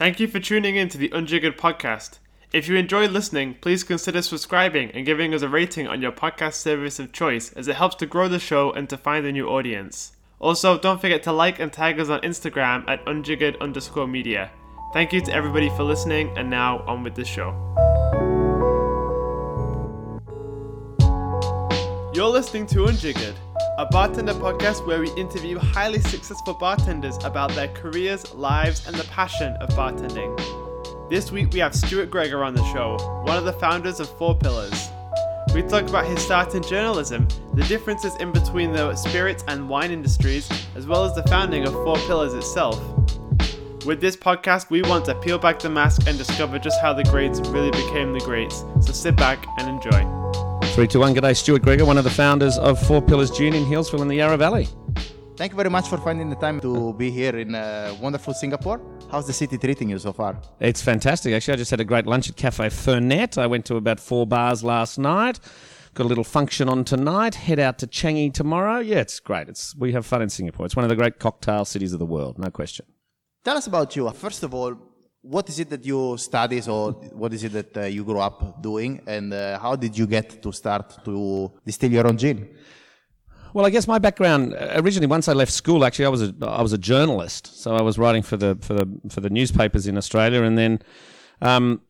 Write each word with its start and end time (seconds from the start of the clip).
Thank 0.00 0.18
you 0.18 0.28
for 0.28 0.40
tuning 0.40 0.76
in 0.76 0.88
to 0.88 0.96
the 0.96 1.10
Unjiggered 1.10 1.58
podcast. 1.58 2.20
If 2.54 2.68
you 2.68 2.76
enjoy 2.76 3.06
listening, 3.06 3.56
please 3.60 3.84
consider 3.84 4.22
subscribing 4.22 4.90
and 4.92 5.04
giving 5.04 5.34
us 5.34 5.42
a 5.42 5.48
rating 5.50 5.86
on 5.88 6.00
your 6.00 6.10
podcast 6.10 6.54
service 6.54 6.98
of 6.98 7.12
choice 7.12 7.52
as 7.52 7.68
it 7.68 7.76
helps 7.76 7.96
to 7.96 8.06
grow 8.06 8.26
the 8.26 8.38
show 8.38 8.72
and 8.72 8.88
to 8.88 8.96
find 8.96 9.26
a 9.26 9.30
new 9.30 9.46
audience. 9.46 10.12
Also, 10.38 10.78
don't 10.78 11.02
forget 11.02 11.22
to 11.24 11.32
like 11.32 11.60
and 11.60 11.70
tag 11.70 12.00
us 12.00 12.08
on 12.08 12.18
Instagram 12.22 12.88
at 12.88 13.04
unjiggered 13.04 13.60
underscore 13.60 14.06
media. 14.06 14.50
Thank 14.94 15.12
you 15.12 15.20
to 15.20 15.34
everybody 15.34 15.68
for 15.68 15.82
listening, 15.82 16.32
and 16.38 16.48
now 16.48 16.78
on 16.86 17.02
with 17.02 17.14
the 17.14 17.26
show. 17.26 17.50
You're 22.14 22.30
listening 22.30 22.66
to 22.68 22.86
Unjiggered, 22.86 23.36
a 23.80 23.86
bartender 23.86 24.34
podcast 24.34 24.86
where 24.86 25.00
we 25.00 25.10
interview 25.12 25.58
highly 25.58 26.00
successful 26.00 26.52
bartenders 26.52 27.16
about 27.24 27.50
their 27.52 27.68
careers, 27.68 28.30
lives, 28.34 28.86
and 28.86 28.94
the 28.94 29.04
passion 29.04 29.54
of 29.54 29.70
bartending. 29.70 30.38
This 31.08 31.32
week 31.32 31.50
we 31.54 31.60
have 31.60 31.74
Stuart 31.74 32.10
Gregor 32.10 32.44
on 32.44 32.52
the 32.52 32.62
show, 32.74 32.98
one 33.24 33.38
of 33.38 33.46
the 33.46 33.54
founders 33.54 33.98
of 33.98 34.10
Four 34.18 34.36
Pillars. 34.36 34.90
We 35.54 35.62
talk 35.62 35.88
about 35.88 36.06
his 36.06 36.22
start 36.22 36.54
in 36.54 36.62
journalism, 36.62 37.26
the 37.54 37.62
differences 37.62 38.14
in 38.16 38.32
between 38.32 38.74
the 38.74 38.94
spirits 38.96 39.44
and 39.48 39.66
wine 39.66 39.90
industries, 39.90 40.46
as 40.76 40.86
well 40.86 41.06
as 41.06 41.14
the 41.14 41.22
founding 41.28 41.66
of 41.66 41.72
Four 41.72 41.96
Pillars 42.00 42.34
itself. 42.34 42.78
With 43.86 44.02
this 44.02 44.14
podcast, 44.14 44.68
we 44.68 44.82
want 44.82 45.06
to 45.06 45.14
peel 45.14 45.38
back 45.38 45.58
the 45.58 45.70
mask 45.70 46.06
and 46.06 46.18
discover 46.18 46.58
just 46.58 46.78
how 46.82 46.92
the 46.92 47.04
greats 47.04 47.40
really 47.48 47.70
became 47.70 48.12
the 48.12 48.20
greats. 48.20 48.62
So 48.82 48.92
sit 48.92 49.16
back 49.16 49.46
and 49.56 49.70
enjoy. 49.70 50.19
321, 50.74 51.14
g'day, 51.16 51.36
Stuart 51.36 51.62
Gregor, 51.62 51.84
one 51.84 51.98
of 51.98 52.04
the 52.04 52.10
founders 52.10 52.56
of 52.56 52.80
Four 52.86 53.02
Pillars 53.02 53.32
Gin 53.32 53.54
in 53.54 53.64
Healesville 53.64 54.02
in 54.02 54.08
the 54.08 54.14
Yarra 54.14 54.36
Valley. 54.36 54.68
Thank 55.36 55.50
you 55.50 55.56
very 55.56 55.68
much 55.68 55.88
for 55.88 55.98
finding 55.98 56.30
the 56.30 56.36
time 56.36 56.60
to 56.60 56.94
be 56.94 57.10
here 57.10 57.36
in 57.36 57.56
uh, 57.56 57.96
wonderful 58.00 58.32
Singapore. 58.32 58.80
How's 59.10 59.26
the 59.26 59.32
city 59.32 59.58
treating 59.58 59.90
you 59.90 59.98
so 59.98 60.12
far? 60.12 60.40
It's 60.60 60.80
fantastic. 60.80 61.34
Actually, 61.34 61.54
I 61.54 61.56
just 61.56 61.72
had 61.72 61.80
a 61.80 61.84
great 61.84 62.06
lunch 62.06 62.28
at 62.28 62.36
Cafe 62.36 62.66
Fernet. 62.68 63.36
I 63.36 63.48
went 63.48 63.64
to 63.66 63.76
about 63.76 63.98
four 63.98 64.28
bars 64.28 64.62
last 64.62 64.96
night. 64.96 65.40
Got 65.94 66.04
a 66.04 66.08
little 66.08 66.22
function 66.24 66.68
on 66.68 66.84
tonight. 66.84 67.34
Head 67.34 67.58
out 67.58 67.78
to 67.80 67.88
Changi 67.88 68.32
tomorrow. 68.32 68.78
Yeah, 68.78 68.98
it's 68.98 69.18
great. 69.18 69.48
It's 69.48 69.74
we 69.74 69.90
have 69.92 70.06
fun 70.06 70.22
in 70.22 70.28
Singapore. 70.28 70.66
It's 70.66 70.76
one 70.76 70.84
of 70.84 70.88
the 70.88 70.96
great 70.96 71.18
cocktail 71.18 71.64
cities 71.64 71.92
of 71.92 71.98
the 71.98 72.06
world, 72.06 72.38
no 72.38 72.48
question. 72.48 72.86
Tell 73.44 73.56
us 73.56 73.66
about 73.66 73.96
you. 73.96 74.08
First 74.10 74.44
of 74.44 74.54
all, 74.54 74.76
what 75.22 75.48
is 75.48 75.60
it 75.60 75.68
that 75.70 75.84
you 75.84 76.16
study 76.16 76.60
or 76.66 76.92
what 77.12 77.32
is 77.34 77.44
it 77.44 77.52
that 77.52 77.76
uh, 77.76 77.80
you 77.82 78.04
grew 78.04 78.20
up 78.20 78.62
doing 78.62 79.00
and 79.06 79.32
uh, 79.32 79.58
how 79.58 79.76
did 79.76 79.96
you 79.96 80.06
get 80.06 80.42
to 80.42 80.52
start 80.52 81.04
to 81.04 81.52
distill 81.64 81.92
your 81.92 82.06
own 82.06 82.16
gin? 82.16 82.48
Well, 83.52 83.66
I 83.66 83.70
guess 83.70 83.86
my 83.88 83.98
background 83.98 84.54
uh, 84.54 84.72
originally, 84.76 85.08
once 85.08 85.28
I 85.28 85.32
left 85.32 85.52
school, 85.52 85.84
actually, 85.84 86.06
I 86.06 86.08
was 86.08 86.22
a 86.22 86.34
I 86.42 86.62
was 86.62 86.72
a 86.72 86.78
journalist, 86.78 87.60
so 87.60 87.74
I 87.74 87.82
was 87.82 87.98
writing 87.98 88.22
for 88.22 88.36
the 88.36 88.56
for 88.60 88.74
the 88.74 88.86
for 89.10 89.20
the 89.20 89.30
newspapers 89.30 89.86
in 89.88 89.96
Australia, 89.96 90.42
and 90.42 90.56
then, 90.56 90.80
um, 91.42 91.80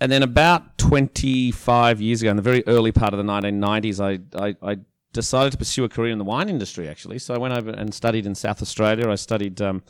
and 0.00 0.12
then 0.12 0.22
about 0.22 0.78
twenty 0.78 1.50
five 1.50 2.00
years 2.00 2.22
ago, 2.22 2.30
in 2.30 2.36
the 2.36 2.42
very 2.42 2.62
early 2.68 2.92
part 2.92 3.12
of 3.14 3.18
the 3.18 3.24
nineteen 3.24 3.58
nineties, 3.58 4.00
I, 4.00 4.20
I 4.36 4.54
I 4.62 4.76
decided 5.12 5.50
to 5.52 5.58
pursue 5.58 5.82
a 5.82 5.88
career 5.88 6.12
in 6.12 6.18
the 6.18 6.24
wine 6.24 6.48
industry. 6.48 6.88
Actually, 6.88 7.18
so 7.18 7.34
I 7.34 7.38
went 7.38 7.52
over 7.52 7.70
and 7.70 7.92
studied 7.92 8.24
in 8.24 8.36
South 8.36 8.62
Australia. 8.62 9.10
I 9.10 9.16
studied. 9.16 9.60
Um, 9.60 9.82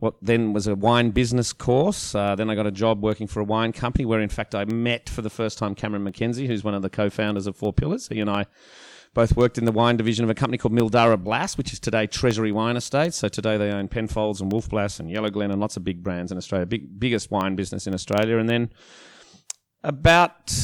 what 0.00 0.14
then 0.22 0.52
was 0.52 0.66
a 0.66 0.74
wine 0.74 1.10
business 1.10 1.52
course. 1.52 2.14
Uh, 2.14 2.34
then 2.34 2.50
I 2.50 2.54
got 2.54 2.66
a 2.66 2.72
job 2.72 3.02
working 3.02 3.26
for 3.26 3.40
a 3.40 3.44
wine 3.44 3.72
company 3.72 4.06
where, 4.06 4.20
in 4.20 4.30
fact, 4.30 4.54
I 4.54 4.64
met 4.64 5.08
for 5.08 5.20
the 5.22 5.30
first 5.30 5.58
time 5.58 5.74
Cameron 5.74 6.04
McKenzie, 6.04 6.46
who's 6.46 6.64
one 6.64 6.74
of 6.74 6.82
the 6.82 6.90
co-founders 6.90 7.46
of 7.46 7.54
Four 7.54 7.74
Pillars. 7.74 8.08
He 8.08 8.18
and 8.18 8.30
I 8.30 8.46
both 9.12 9.36
worked 9.36 9.58
in 9.58 9.66
the 9.66 9.72
wine 9.72 9.98
division 9.98 10.24
of 10.24 10.30
a 10.30 10.34
company 10.34 10.56
called 10.56 10.72
Mildara 10.72 11.22
Blass, 11.22 11.58
which 11.58 11.72
is 11.72 11.80
today 11.80 12.06
Treasury 12.06 12.50
Wine 12.50 12.76
Estates. 12.76 13.16
So 13.16 13.28
today 13.28 13.58
they 13.58 13.70
own 13.70 13.88
Penfolds 13.88 14.40
and 14.40 14.50
Wolf 14.50 14.70
Blass 14.70 15.00
and 15.00 15.10
Yellowglen 15.10 15.50
and 15.50 15.60
lots 15.60 15.76
of 15.76 15.84
big 15.84 16.02
brands 16.02 16.32
in 16.32 16.38
Australia, 16.38 16.64
big, 16.64 16.98
biggest 16.98 17.30
wine 17.30 17.54
business 17.54 17.86
in 17.86 17.92
Australia. 17.92 18.38
And 18.38 18.48
then 18.48 18.70
about 19.82 20.54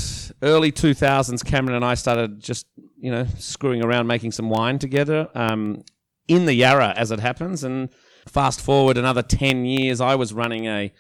early 0.43 0.73
2000s, 0.73 1.45
Cameron 1.45 1.77
and 1.77 1.85
I 1.85 1.95
started 1.95 2.41
just, 2.41 2.67
you 2.99 3.11
know, 3.11 3.27
screwing 3.37 3.85
around 3.85 4.07
making 4.07 4.33
some 4.33 4.49
wine 4.49 4.79
together 4.79 5.29
um, 5.35 5.85
in 6.29 6.47
the 6.47 6.55
Yarra, 6.55 6.95
as 6.97 7.11
it 7.11 7.21
happens. 7.21 7.65
And 7.65 7.91
fast 8.27 8.61
forward 8.61 8.97
another 8.97 9.23
10 9.23 9.65
years, 9.65 10.01
I 10.01 10.15
was 10.15 10.33
running 10.33 10.67
a 10.67 10.93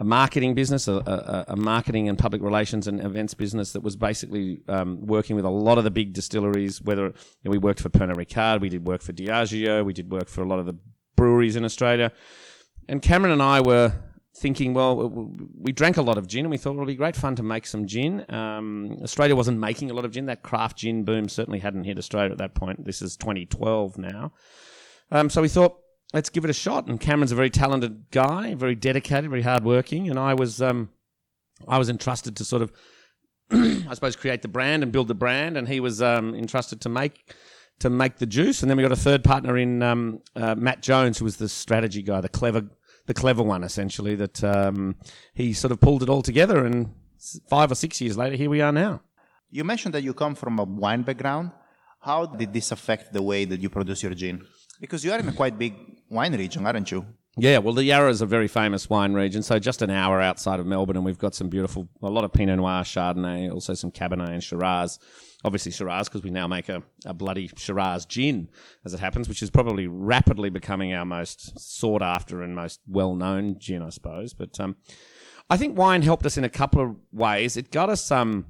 a 0.00 0.04
marketing 0.04 0.54
business, 0.54 0.86
a, 0.86 0.92
a, 0.94 1.44
a, 1.48 1.56
marketing 1.56 2.08
and 2.08 2.16
public 2.16 2.40
relations 2.40 2.86
and 2.86 3.00
events 3.04 3.34
business 3.34 3.72
that 3.72 3.82
was 3.82 3.96
basically 3.96 4.60
um, 4.68 5.04
working 5.04 5.34
with 5.34 5.44
a 5.44 5.50
lot 5.50 5.76
of 5.76 5.82
the 5.82 5.90
big 5.90 6.12
distilleries. 6.12 6.80
Whether 6.80 7.06
you 7.06 7.14
know, 7.44 7.50
we 7.50 7.58
worked 7.58 7.80
for 7.80 7.88
Pernod 7.88 8.14
Ricard, 8.14 8.60
we 8.60 8.68
did 8.68 8.86
work 8.86 9.02
for 9.02 9.12
Diageo, 9.12 9.84
we 9.84 9.92
did 9.92 10.08
work 10.08 10.28
for 10.28 10.42
a 10.42 10.46
lot 10.46 10.60
of 10.60 10.66
the 10.66 10.78
breweries 11.16 11.56
in 11.56 11.64
Australia. 11.64 12.12
And 12.88 13.02
Cameron 13.02 13.32
and 13.32 13.42
I 13.42 13.60
were 13.60 13.92
thinking, 14.36 14.72
well, 14.72 15.10
we 15.58 15.72
drank 15.72 15.96
a 15.96 16.02
lot 16.02 16.16
of 16.16 16.28
gin, 16.28 16.44
and 16.44 16.50
we 16.50 16.58
thought 16.58 16.74
it 16.74 16.78
would 16.78 16.86
be 16.86 16.94
great 16.94 17.16
fun 17.16 17.34
to 17.34 17.42
make 17.42 17.66
some 17.66 17.86
gin. 17.86 18.24
Um, 18.32 18.98
Australia 19.02 19.34
wasn't 19.34 19.58
making 19.58 19.90
a 19.90 19.94
lot 19.94 20.04
of 20.04 20.12
gin; 20.12 20.26
that 20.26 20.44
craft 20.44 20.78
gin 20.78 21.02
boom 21.02 21.28
certainly 21.28 21.58
hadn't 21.58 21.84
hit 21.84 21.98
Australia 21.98 22.30
at 22.30 22.38
that 22.38 22.54
point. 22.54 22.84
This 22.84 23.02
is 23.02 23.16
2012 23.16 23.98
now, 23.98 24.32
um, 25.10 25.28
so 25.28 25.42
we 25.42 25.48
thought 25.48 25.76
let's 26.12 26.30
give 26.30 26.44
it 26.44 26.50
a 26.50 26.54
shot. 26.54 26.86
And 26.86 27.00
Cameron's 27.00 27.32
a 27.32 27.36
very 27.36 27.50
talented 27.50 28.10
guy, 28.10 28.54
very 28.54 28.74
dedicated, 28.74 29.30
very 29.30 29.42
hardworking, 29.42 30.08
and 30.08 30.18
I 30.18 30.34
was 30.34 30.62
um, 30.62 30.90
I 31.66 31.78
was 31.78 31.88
entrusted 31.88 32.36
to 32.36 32.44
sort 32.44 32.62
of, 32.62 32.72
I 33.50 33.94
suppose, 33.94 34.16
create 34.16 34.42
the 34.42 34.48
brand 34.48 34.82
and 34.82 34.92
build 34.92 35.08
the 35.08 35.14
brand, 35.14 35.56
and 35.56 35.68
he 35.68 35.80
was 35.80 36.00
um, 36.02 36.34
entrusted 36.34 36.80
to 36.82 36.88
make 36.88 37.34
to 37.80 37.90
make 37.90 38.16
the 38.16 38.26
juice. 38.26 38.62
And 38.62 38.70
then 38.70 38.76
we 38.76 38.82
got 38.82 38.92
a 38.92 38.96
third 38.96 39.22
partner 39.22 39.56
in 39.56 39.82
um, 39.82 40.20
uh, 40.34 40.54
Matt 40.54 40.82
Jones, 40.82 41.18
who 41.18 41.24
was 41.24 41.36
the 41.36 41.48
strategy 41.48 42.02
guy, 42.02 42.20
the 42.20 42.28
clever 42.28 42.68
the 43.06 43.14
clever 43.14 43.42
one, 43.42 43.64
essentially. 43.64 44.14
That 44.14 44.42
um, 44.44 44.96
he 45.34 45.52
sort 45.52 45.72
of 45.72 45.80
pulled 45.80 46.02
it 46.02 46.08
all 46.08 46.22
together, 46.22 46.64
and 46.64 46.94
five 47.48 47.70
or 47.70 47.74
six 47.74 48.00
years 48.00 48.16
later, 48.16 48.36
here 48.36 48.50
we 48.50 48.60
are 48.60 48.72
now. 48.72 49.02
You 49.50 49.64
mentioned 49.64 49.94
that 49.94 50.02
you 50.02 50.12
come 50.12 50.34
from 50.34 50.58
a 50.58 50.64
wine 50.64 51.02
background. 51.02 51.52
How 52.00 52.26
did 52.26 52.52
this 52.52 52.70
affect 52.70 53.12
the 53.12 53.22
way 53.22 53.44
that 53.44 53.60
you 53.60 53.70
produce 53.70 54.02
your 54.02 54.14
gin? 54.14 54.44
Because 54.80 55.04
you 55.04 55.12
are 55.12 55.18
in 55.18 55.28
a 55.28 55.32
quite 55.32 55.58
big 55.58 55.74
wine 56.08 56.36
region, 56.36 56.66
aren't 56.66 56.90
you? 56.90 57.04
Yeah, 57.40 57.58
well, 57.58 57.72
the 57.72 57.84
Yarra 57.84 58.10
is 58.10 58.20
a 58.20 58.26
very 58.26 58.48
famous 58.48 58.90
wine 58.90 59.12
region. 59.12 59.44
So 59.44 59.60
just 59.60 59.80
an 59.80 59.90
hour 59.90 60.20
outside 60.20 60.58
of 60.58 60.66
Melbourne, 60.66 60.96
and 60.96 61.04
we've 61.04 61.18
got 61.18 61.36
some 61.36 61.48
beautiful, 61.48 61.88
a 62.02 62.10
lot 62.10 62.24
of 62.24 62.32
Pinot 62.32 62.56
Noir, 62.56 62.82
Chardonnay, 62.82 63.52
also 63.52 63.74
some 63.74 63.92
Cabernet 63.92 64.30
and 64.30 64.42
Shiraz. 64.42 64.98
Obviously 65.44 65.70
Shiraz 65.70 66.08
because 66.08 66.24
we 66.24 66.30
now 66.30 66.48
make 66.48 66.68
a, 66.68 66.82
a 67.06 67.14
bloody 67.14 67.48
Shiraz 67.56 68.06
gin, 68.06 68.48
as 68.84 68.92
it 68.92 68.98
happens, 68.98 69.28
which 69.28 69.40
is 69.40 69.50
probably 69.50 69.86
rapidly 69.86 70.50
becoming 70.50 70.92
our 70.92 71.04
most 71.04 71.60
sought 71.60 72.02
after 72.02 72.42
and 72.42 72.56
most 72.56 72.80
well 72.88 73.14
known 73.14 73.56
gin, 73.60 73.82
I 73.82 73.90
suppose. 73.90 74.34
But 74.34 74.58
um, 74.58 74.74
I 75.48 75.56
think 75.56 75.78
wine 75.78 76.02
helped 76.02 76.26
us 76.26 76.38
in 76.38 76.42
a 76.42 76.48
couple 76.48 76.82
of 76.82 76.96
ways. 77.12 77.56
It 77.56 77.70
got 77.70 77.88
us 77.88 78.04
some. 78.04 78.28
Um, 78.28 78.46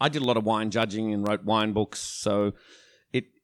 I 0.00 0.08
did 0.08 0.22
a 0.22 0.24
lot 0.24 0.36
of 0.36 0.44
wine 0.44 0.70
judging 0.70 1.12
and 1.12 1.26
wrote 1.26 1.44
wine 1.44 1.72
books, 1.72 1.98
so 1.98 2.52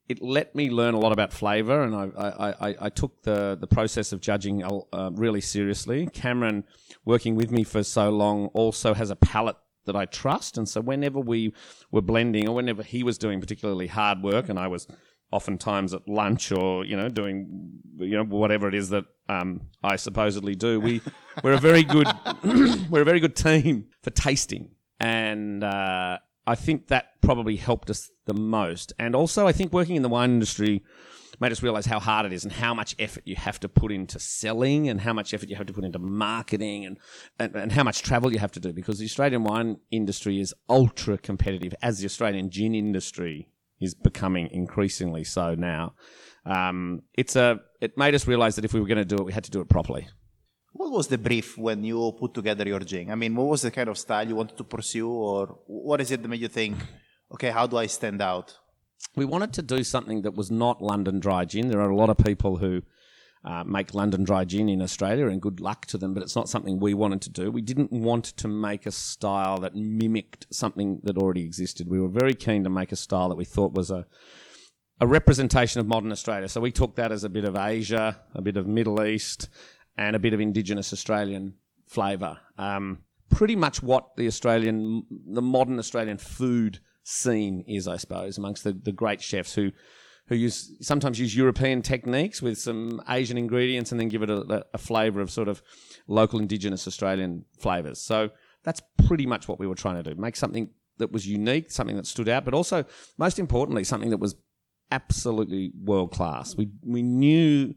it 0.08 0.20
let 0.22 0.54
me 0.54 0.70
learn 0.70 0.94
a 0.94 0.98
lot 0.98 1.12
about 1.12 1.32
flavour, 1.32 1.82
and 1.82 1.94
I, 1.94 2.10
I, 2.16 2.68
I, 2.68 2.76
I, 2.82 2.88
took 2.90 3.22
the, 3.22 3.56
the 3.58 3.66
process 3.66 4.12
of 4.12 4.20
judging 4.20 4.62
uh, 4.62 5.10
really 5.14 5.40
seriously. 5.40 6.08
Cameron, 6.12 6.64
working 7.04 7.36
with 7.36 7.50
me 7.50 7.64
for 7.64 7.82
so 7.82 8.10
long, 8.10 8.46
also 8.48 8.92
has 8.94 9.10
a 9.10 9.16
palate 9.16 9.56
that 9.86 9.96
I 9.96 10.04
trust, 10.04 10.58
and 10.58 10.68
so 10.68 10.80
whenever 10.80 11.20
we 11.20 11.54
were 11.90 12.02
blending, 12.02 12.48
or 12.48 12.54
whenever 12.54 12.82
he 12.82 13.02
was 13.02 13.16
doing 13.16 13.40
particularly 13.40 13.86
hard 13.86 14.22
work, 14.22 14.48
and 14.48 14.58
I 14.58 14.68
was 14.68 14.86
oftentimes 15.30 15.92
at 15.92 16.06
lunch 16.06 16.52
or 16.52 16.84
you 16.84 16.96
know 16.96 17.08
doing 17.08 17.72
you 17.96 18.16
know 18.16 18.24
whatever 18.24 18.68
it 18.68 18.74
is 18.74 18.90
that 18.90 19.04
um, 19.28 19.62
I 19.82 19.96
supposedly 19.96 20.54
do, 20.54 20.80
we 20.80 21.00
we're 21.42 21.54
a 21.54 21.58
very 21.58 21.82
good 21.82 22.06
we're 22.90 23.02
a 23.02 23.06
very 23.06 23.20
good 23.20 23.36
team 23.36 23.86
for 24.02 24.10
tasting, 24.10 24.70
and 25.00 25.64
uh, 25.64 26.18
I 26.46 26.54
think 26.54 26.88
that 26.88 27.20
probably 27.20 27.56
helped 27.56 27.90
us 27.90 28.10
the 28.26 28.34
most. 28.34 28.92
And 28.98 29.14
also, 29.14 29.46
I 29.46 29.52
think 29.52 29.72
working 29.72 29.96
in 29.96 30.02
the 30.02 30.08
wine 30.08 30.30
industry 30.30 30.82
made 31.40 31.52
us 31.52 31.62
realize 31.62 31.86
how 31.86 31.98
hard 31.98 32.26
it 32.26 32.32
is 32.32 32.44
and 32.44 32.52
how 32.52 32.74
much 32.74 32.94
effort 32.98 33.24
you 33.26 33.36
have 33.36 33.58
to 33.60 33.68
put 33.68 33.90
into 33.90 34.18
selling 34.18 34.88
and 34.88 35.00
how 35.00 35.12
much 35.12 35.34
effort 35.34 35.48
you 35.48 35.56
have 35.56 35.66
to 35.66 35.72
put 35.72 35.84
into 35.84 35.98
marketing 35.98 36.84
and, 36.84 36.98
and, 37.38 37.54
and 37.56 37.72
how 37.72 37.82
much 37.82 38.02
travel 38.02 38.32
you 38.32 38.38
have 38.38 38.52
to 38.52 38.60
do 38.60 38.72
because 38.72 38.98
the 38.98 39.04
Australian 39.04 39.42
wine 39.42 39.78
industry 39.90 40.40
is 40.40 40.54
ultra 40.68 41.18
competitive 41.18 41.74
as 41.82 41.98
the 41.98 42.06
Australian 42.06 42.50
gin 42.50 42.74
industry 42.74 43.48
is 43.80 43.94
becoming 43.94 44.48
increasingly 44.52 45.24
so 45.24 45.54
now. 45.54 45.94
Um, 46.46 47.02
it's 47.14 47.36
a, 47.36 47.60
it 47.80 47.96
made 47.98 48.14
us 48.14 48.26
realize 48.26 48.56
that 48.56 48.64
if 48.64 48.72
we 48.72 48.80
were 48.80 48.86
going 48.86 48.98
to 48.98 49.04
do 49.04 49.16
it, 49.16 49.24
we 49.24 49.32
had 49.32 49.44
to 49.44 49.50
do 49.50 49.60
it 49.60 49.68
properly. 49.68 50.08
What 50.76 50.90
was 50.90 51.06
the 51.06 51.18
brief 51.18 51.56
when 51.56 51.84
you 51.84 52.12
put 52.18 52.34
together 52.34 52.66
your 52.66 52.80
gin? 52.80 53.08
I 53.12 53.14
mean, 53.14 53.36
what 53.36 53.46
was 53.46 53.62
the 53.62 53.70
kind 53.70 53.88
of 53.88 53.96
style 53.96 54.26
you 54.26 54.34
wanted 54.34 54.56
to 54.56 54.64
pursue, 54.64 55.08
or 55.08 55.58
what 55.66 56.00
is 56.00 56.10
it 56.10 56.20
that 56.20 56.28
made 56.28 56.40
you 56.40 56.48
think, 56.48 56.76
okay, 57.32 57.50
how 57.50 57.68
do 57.68 57.76
I 57.76 57.86
stand 57.86 58.20
out? 58.20 58.58
We 59.14 59.24
wanted 59.24 59.52
to 59.52 59.62
do 59.62 59.84
something 59.84 60.22
that 60.22 60.34
was 60.34 60.50
not 60.50 60.82
London 60.82 61.20
dry 61.20 61.44
gin. 61.44 61.68
There 61.68 61.80
are 61.80 61.90
a 61.90 61.96
lot 61.96 62.10
of 62.10 62.16
people 62.16 62.56
who 62.56 62.82
uh, 63.44 63.62
make 63.62 63.94
London 63.94 64.24
dry 64.24 64.44
gin 64.44 64.68
in 64.68 64.82
Australia, 64.82 65.28
and 65.28 65.40
good 65.40 65.60
luck 65.60 65.86
to 65.86 65.96
them, 65.96 66.12
but 66.12 66.24
it's 66.24 66.34
not 66.34 66.48
something 66.48 66.80
we 66.80 66.92
wanted 66.92 67.22
to 67.22 67.30
do. 67.30 67.52
We 67.52 67.62
didn't 67.62 67.92
want 67.92 68.24
to 68.24 68.48
make 68.48 68.84
a 68.84 68.90
style 68.90 69.58
that 69.60 69.76
mimicked 69.76 70.48
something 70.50 71.00
that 71.04 71.16
already 71.16 71.44
existed. 71.44 71.88
We 71.88 72.00
were 72.00 72.08
very 72.08 72.34
keen 72.34 72.64
to 72.64 72.70
make 72.70 72.90
a 72.90 72.96
style 72.96 73.28
that 73.28 73.36
we 73.36 73.44
thought 73.44 73.74
was 73.74 73.92
a 73.92 74.06
a 75.00 75.06
representation 75.06 75.80
of 75.80 75.86
modern 75.86 76.12
Australia. 76.12 76.48
So 76.48 76.60
we 76.60 76.70
took 76.70 76.94
that 76.96 77.10
as 77.10 77.24
a 77.24 77.28
bit 77.28 77.44
of 77.44 77.56
Asia, 77.56 78.20
a 78.32 78.40
bit 78.40 78.56
of 78.56 78.68
Middle 78.68 79.04
East, 79.04 79.48
and 79.96 80.16
a 80.16 80.18
bit 80.18 80.32
of 80.32 80.40
Indigenous 80.40 80.92
Australian 80.92 81.54
flavour. 81.86 82.38
Um, 82.58 82.98
pretty 83.30 83.56
much 83.56 83.82
what 83.82 84.16
the 84.16 84.26
Australian, 84.26 85.04
the 85.26 85.42
modern 85.42 85.78
Australian 85.78 86.18
food 86.18 86.80
scene 87.02 87.64
is, 87.66 87.86
I 87.86 87.96
suppose, 87.96 88.38
amongst 88.38 88.64
the, 88.64 88.72
the 88.72 88.92
great 88.92 89.22
chefs 89.22 89.54
who 89.54 89.70
who 90.28 90.36
use 90.36 90.72
sometimes 90.80 91.20
use 91.20 91.36
European 91.36 91.82
techniques 91.82 92.40
with 92.40 92.58
some 92.58 93.02
Asian 93.10 93.36
ingredients 93.36 93.92
and 93.92 94.00
then 94.00 94.08
give 94.08 94.22
it 94.22 94.30
a, 94.30 94.64
a 94.72 94.78
flavour 94.78 95.20
of 95.20 95.30
sort 95.30 95.48
of 95.48 95.62
local 96.06 96.40
indigenous 96.40 96.88
Australian 96.88 97.44
flavours. 97.58 98.00
So 98.00 98.30
that's 98.62 98.80
pretty 99.06 99.26
much 99.26 99.48
what 99.48 99.58
we 99.58 99.66
were 99.66 99.74
trying 99.74 100.02
to 100.02 100.14
do: 100.14 100.18
make 100.18 100.36
something 100.36 100.70
that 100.96 101.12
was 101.12 101.26
unique, 101.26 101.70
something 101.70 101.96
that 101.96 102.06
stood 102.06 102.28
out, 102.28 102.44
but 102.44 102.54
also 102.54 102.84
most 103.18 103.38
importantly, 103.38 103.84
something 103.84 104.10
that 104.10 104.18
was 104.20 104.34
absolutely 104.90 105.72
world 105.82 106.12
class. 106.12 106.56
We 106.56 106.70
we 106.82 107.02
knew 107.02 107.74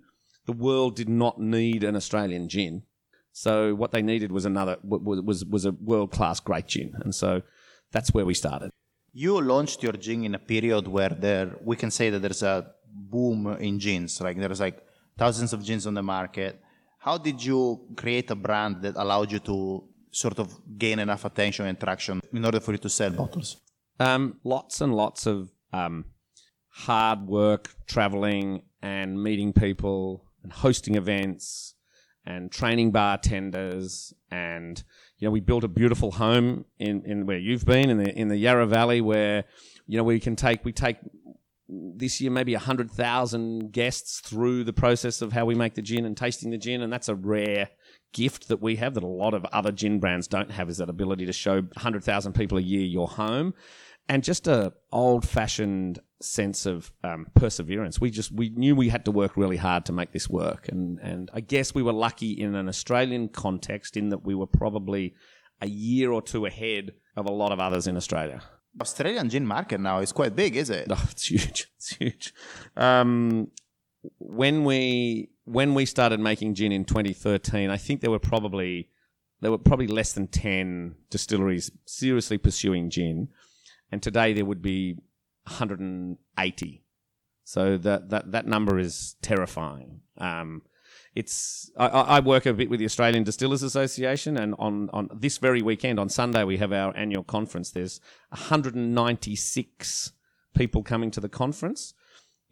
the 0.48 0.54
world 0.54 0.96
did 0.96 1.10
not 1.10 1.40
need 1.40 1.84
an 1.84 1.96
Australian 1.96 2.50
gin. 2.50 2.84
So 3.34 3.76
what 3.76 3.92
they 3.92 4.02
needed 4.02 4.32
was 4.32 4.46
another 4.46 4.78
was 4.84 5.46
was 5.46 5.66
a 5.66 5.74
world 5.74 6.10
class 6.12 6.40
great 6.40 6.68
gin, 6.68 6.94
and 7.04 7.14
so 7.14 7.44
that's 7.92 8.12
where 8.16 8.26
we 8.26 8.34
started. 8.34 8.72
You 9.14 9.40
launched 9.42 9.84
your 9.84 9.94
gin 9.94 10.24
in 10.26 10.34
a 10.34 10.40
period 10.40 10.88
where 10.88 11.10
there 11.10 11.56
we 11.64 11.76
can 11.76 11.92
say 11.92 12.10
that 12.10 12.22
there's 12.24 12.42
a 12.42 12.56
boom 13.12 13.46
in 13.60 13.78
gins. 13.78 14.20
Like 14.20 14.38
there's 14.40 14.60
like 14.60 14.84
thousands 15.18 15.54
of 15.54 15.64
gins 15.64 15.86
on 15.86 15.94
the 15.94 16.02
market. 16.02 16.60
How 16.98 17.18
did 17.18 17.44
you 17.44 17.62
create 17.96 18.32
a 18.32 18.36
brand 18.36 18.82
that 18.82 18.96
allowed 18.96 19.32
you 19.32 19.40
to 19.40 19.84
sort 20.12 20.40
of 20.40 20.48
gain 20.78 20.98
enough 21.00 21.24
attention 21.26 21.68
and 21.68 21.80
traction 21.80 22.22
in 22.34 22.44
order 22.44 22.60
for 22.60 22.72
you 22.72 22.80
to 22.80 22.90
sell 22.90 23.12
bottles? 23.12 23.58
Um, 24.00 24.40
lots 24.44 24.82
and 24.82 24.96
lots 24.96 25.28
of 25.28 25.52
um, 25.74 26.06
hard 26.70 27.28
work, 27.28 27.70
traveling 27.88 28.64
and 28.82 29.22
meeting 29.22 29.54
people 29.54 30.27
and 30.48 30.54
hosting 30.54 30.96
events 30.96 31.76
and 32.26 32.50
training 32.52 32.92
bartenders 32.92 34.14
and 34.32 34.84
you 35.18 35.28
know 35.28 35.32
we 35.32 35.42
built 35.42 35.66
a 35.66 35.68
beautiful 35.68 36.12
home 36.12 36.64
in, 36.80 37.04
in 37.06 37.26
where 37.26 37.38
you've 37.38 37.66
been 37.66 37.90
in 37.90 37.98
the 37.98 38.18
in 38.18 38.30
the 38.30 38.38
Yarra 38.38 38.66
Valley 38.66 39.02
where 39.02 39.44
you 39.88 39.98
know 39.98 40.06
we 40.06 40.22
can 40.22 40.38
take 40.38 40.64
we 40.64 40.72
take 40.72 40.98
this 41.70 42.22
year 42.22 42.32
maybe 42.32 42.54
100,000 42.54 43.74
guests 43.74 44.22
through 44.22 44.64
the 44.64 44.72
process 44.72 45.22
of 45.22 45.34
how 45.34 45.44
we 45.44 45.54
make 45.54 45.76
the 45.76 45.82
gin 45.82 46.06
and 46.06 46.16
tasting 46.16 46.50
the 46.50 46.58
gin 46.58 46.82
and 46.82 46.94
that's 46.94 47.10
a 47.10 47.16
rare 47.16 47.70
gift 48.14 48.48
that 48.48 48.62
we 48.62 48.78
have 48.78 48.94
that 48.94 49.04
a 49.04 49.08
lot 49.08 49.34
of 49.34 49.44
other 49.52 49.74
gin 49.74 50.00
brands 50.00 50.30
don't 50.30 50.52
have 50.52 50.70
is 50.70 50.78
that 50.78 50.90
ability 50.90 51.26
to 51.26 51.34
show 51.34 51.56
100,000 51.56 52.32
people 52.32 52.58
a 52.58 52.62
year 52.62 52.86
your 52.86 53.10
home 53.10 53.54
and 54.09 54.24
just 54.24 54.48
a 54.48 54.74
old 54.92 55.27
fashioned 55.27 56.00
sense 56.21 56.65
of 56.65 56.92
um, 57.04 57.27
perseverance. 57.36 58.01
We 58.01 58.09
just 58.09 58.31
we 58.31 58.50
knew 58.50 58.75
we 58.75 58.89
had 58.89 59.06
to 59.06 59.12
work 59.12 59.38
really 59.38 59.57
hard 59.57 59.86
to 59.86 59.94
make 59.94 60.12
this 60.12 60.30
work, 60.30 60.68
and 60.69 61.00
and 61.00 61.30
I 61.33 61.42
guess 61.42 61.75
we 61.75 61.83
were 61.83 61.94
lucky 61.94 62.31
in 62.31 62.56
an 62.56 62.68
Australian 62.68 63.30
context 63.30 63.98
in 63.98 64.09
that 64.09 64.25
we 64.25 64.36
were 64.36 64.48
probably 64.48 65.13
a 65.62 65.68
year 65.68 66.12
or 66.12 66.21
two 66.21 66.45
ahead 66.45 66.94
of 67.15 67.25
a 67.25 67.31
lot 67.31 67.51
of 67.51 67.59
others 67.59 67.88
in 67.88 67.98
Australia. 67.98 68.42
Australian 68.80 69.30
gin 69.30 69.45
market 69.45 69.80
now 69.80 70.00
is 70.00 70.12
quite 70.12 70.36
big, 70.36 70.56
is 70.56 70.69
it? 70.69 70.88
Oh, 70.92 71.07
it's 71.12 71.25
huge. 71.25 71.68
It's 71.77 71.95
huge. 71.95 72.33
Um, 72.75 73.51
when 74.19 74.63
we 74.63 75.30
when 75.45 75.74
we 75.74 75.86
started 75.86 76.19
making 76.19 76.54
gin 76.54 76.71
in 76.71 76.86
2013, 76.86 77.69
I 77.69 77.77
think 77.77 78.01
there 78.01 78.12
were 78.12 78.19
probably 78.19 78.89
there 79.42 79.51
were 79.51 79.57
probably 79.57 79.88
less 79.88 80.13
than 80.13 80.27
10 80.27 80.95
distilleries 81.09 81.71
seriously 81.86 82.38
pursuing 82.38 82.89
gin 82.89 83.30
and 83.92 84.01
today 84.01 84.34
there 84.34 84.45
would 84.45 84.62
be 84.62 84.94
180. 85.44 86.84
So 87.44 87.78
that 87.78 88.10
that 88.10 88.31
that 88.31 88.45
number 88.45 88.78
is 88.78 89.16
terrifying. 89.22 90.01
Um, 90.18 90.63
it's 91.16 91.72
I, 91.78 91.88
I, 91.88 92.19
work 92.19 92.45
a 92.45 92.54
bit 92.54 92.69
with 92.69 92.80
the 92.80 92.86
Australian 92.86 93.24
Distillers 93.24 93.63
Association, 93.63 94.38
and 94.38 94.54
on 94.60 94.89
on 94.92 95.10
this 95.13 95.38
very 95.38 95.62
weekend 95.62 96.00
on 96.00 96.10
Sunday 96.10 96.44
we 96.44 96.57
have 96.57 96.74
our 96.74 96.95
annual 96.98 97.24
conference. 97.24 97.72
There's 97.72 98.01
196 98.30 100.12
people 100.56 100.83
coming 100.83 101.10
to 101.12 101.22
the 101.22 101.30
conference. 101.30 101.94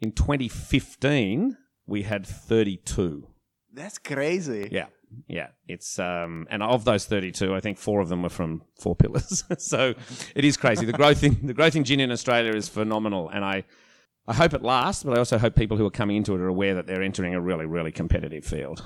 In 0.00 0.12
2015, 0.12 1.56
we 1.86 2.02
had 2.02 2.26
32. 2.26 3.28
That's 3.72 3.98
crazy. 3.98 4.68
Yeah 4.72 4.86
yeah, 5.28 5.48
it's 5.66 5.98
um, 5.98 6.46
and 6.50 6.62
of 6.62 6.84
those 6.84 7.06
thirty-two, 7.06 7.54
I 7.54 7.60
think 7.60 7.78
four 7.78 8.00
of 8.00 8.08
them 8.08 8.22
were 8.22 8.28
from 8.28 8.62
Four 8.80 8.96
Pillars. 8.96 9.44
so 9.58 9.94
it 10.34 10.44
is 10.44 10.56
crazy. 10.56 10.86
The 10.86 10.92
growth 10.92 11.22
in 11.22 11.46
the 11.46 11.54
growth 11.54 11.76
in 11.76 11.84
gin 11.84 12.00
in 12.00 12.10
Australia 12.10 12.52
is 12.54 12.68
phenomenal, 12.68 13.28
and 13.28 13.44
I, 13.44 13.64
I 14.26 14.34
hope 14.34 14.54
it 14.54 14.62
lasts. 14.62 15.04
But 15.04 15.14
I 15.14 15.18
also 15.18 15.38
hope 15.38 15.54
people 15.54 15.76
who 15.76 15.86
are 15.86 15.90
coming 15.90 16.16
into 16.16 16.34
it 16.34 16.40
are 16.40 16.48
aware 16.48 16.74
that 16.74 16.86
they're 16.86 17.02
entering 17.02 17.34
a 17.34 17.40
really, 17.40 17.66
really 17.66 17.92
competitive 17.92 18.44
field. 18.44 18.84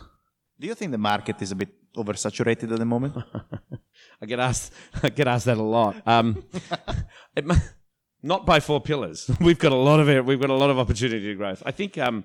Do 0.58 0.67
you 0.67 0.75
think 0.75 0.93
the 0.93 0.99
market 0.99 1.40
is 1.40 1.52
a 1.52 1.56
bit 1.56 1.70
oversaturated 1.96 2.70
at 2.70 2.78
the 2.78 2.84
moment? 2.84 3.17
I 4.22 4.26
get 4.26 4.38
asked, 4.38 4.72
I 5.02 5.08
get 5.08 5.26
asked 5.26 5.46
that 5.46 5.56
a 5.56 5.62
lot. 5.62 5.96
Um, 6.06 6.44
it, 7.37 7.46
not 8.22 8.44
by 8.44 8.61
Four 8.61 8.82
Pillars. 8.82 9.31
We've 9.40 9.58
got 9.58 9.72
a 9.72 9.76
lot 9.76 10.00
of 10.00 10.08
it. 10.08 10.25
We've 10.25 10.40
got 10.40 10.50
a 10.50 10.55
lot 10.55 10.69
of 10.70 10.78
opportunity 10.78 11.26
to 11.26 11.34
growth. 11.34 11.62
I 11.64 11.70
think. 11.70 11.99
Um, 11.99 12.25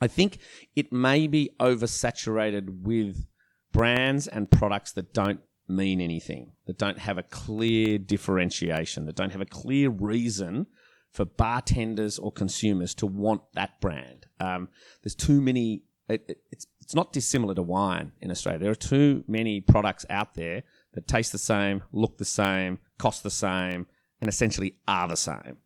I 0.00 0.08
think 0.08 0.38
it 0.74 0.92
may 0.92 1.26
be 1.26 1.50
oversaturated 1.60 2.82
with 2.82 3.26
brands 3.72 4.26
and 4.26 4.50
products 4.50 4.92
that 4.92 5.12
don't 5.12 5.40
mean 5.68 6.00
anything, 6.00 6.52
that 6.66 6.78
don't 6.78 6.98
have 6.98 7.18
a 7.18 7.22
clear 7.22 7.98
differentiation, 7.98 9.06
that 9.06 9.16
don't 9.16 9.32
have 9.32 9.40
a 9.40 9.46
clear 9.46 9.90
reason 9.90 10.66
for 11.12 11.24
bartenders 11.24 12.18
or 12.18 12.32
consumers 12.32 12.94
to 12.94 13.06
want 13.06 13.42
that 13.54 13.80
brand. 13.80 14.26
Um, 14.38 14.68
there's 15.02 15.14
too 15.14 15.40
many. 15.40 15.82
It, 16.08 16.24
it, 16.28 16.38
it's 16.50 16.66
it's 16.80 16.94
not 16.94 17.12
dissimilar 17.12 17.54
to 17.54 17.62
wine 17.62 18.12
in 18.20 18.32
Australia. 18.32 18.58
There 18.58 18.70
are 18.72 18.74
too 18.74 19.22
many 19.28 19.60
products 19.60 20.04
out 20.10 20.34
there 20.34 20.64
that 20.94 21.06
taste 21.06 21.30
the 21.30 21.38
same, 21.38 21.84
look 21.92 22.18
the 22.18 22.24
same, 22.24 22.78
cost 22.98 23.22
the 23.22 23.30
same, 23.30 23.86
and 24.20 24.28
essentially 24.28 24.74
are 24.88 25.06
the 25.06 25.16
same 25.16 25.58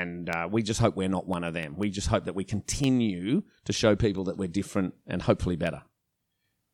and 0.00 0.28
uh, 0.28 0.48
we 0.50 0.60
just 0.70 0.80
hope 0.80 0.96
we're 0.96 1.14
not 1.18 1.26
one 1.36 1.44
of 1.44 1.54
them. 1.54 1.70
We 1.82 1.88
just 1.98 2.08
hope 2.08 2.24
that 2.24 2.34
we 2.34 2.44
continue 2.56 3.42
to 3.64 3.72
show 3.72 3.94
people 3.94 4.24
that 4.24 4.36
we're 4.36 4.54
different 4.60 4.92
and 5.06 5.22
hopefully 5.22 5.56
better. 5.64 5.82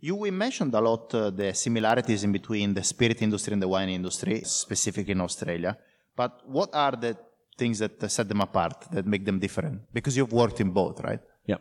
You 0.07 0.15
we 0.17 0.31
mentioned 0.31 0.73
a 0.75 0.81
lot 0.81 1.15
uh, 1.15 1.29
the 1.29 1.53
similarities 1.53 2.25
in 2.25 2.33
between 2.33 2.73
the 2.73 2.83
spirit 2.83 3.21
industry 3.21 3.53
and 3.53 3.63
the 3.63 3.69
wine 3.69 3.91
industry, 3.91 4.41
specifically 4.45 5.13
in 5.13 5.21
Australia. 5.21 5.77
But 6.17 6.33
what 6.47 6.71
are 6.73 6.93
the 6.93 7.13
things 7.59 7.79
that 7.81 8.03
uh, 8.03 8.09
set 8.09 8.27
them 8.31 8.41
apart 8.41 8.87
that 8.95 9.05
make 9.07 9.27
them 9.27 9.39
different? 9.39 9.83
Because 9.93 10.17
you've 10.17 10.33
worked 10.33 10.59
in 10.65 10.71
both, 10.71 11.01
right? 11.01 11.21
Yeah, 11.45 11.61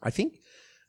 I 0.00 0.10
think 0.10 0.34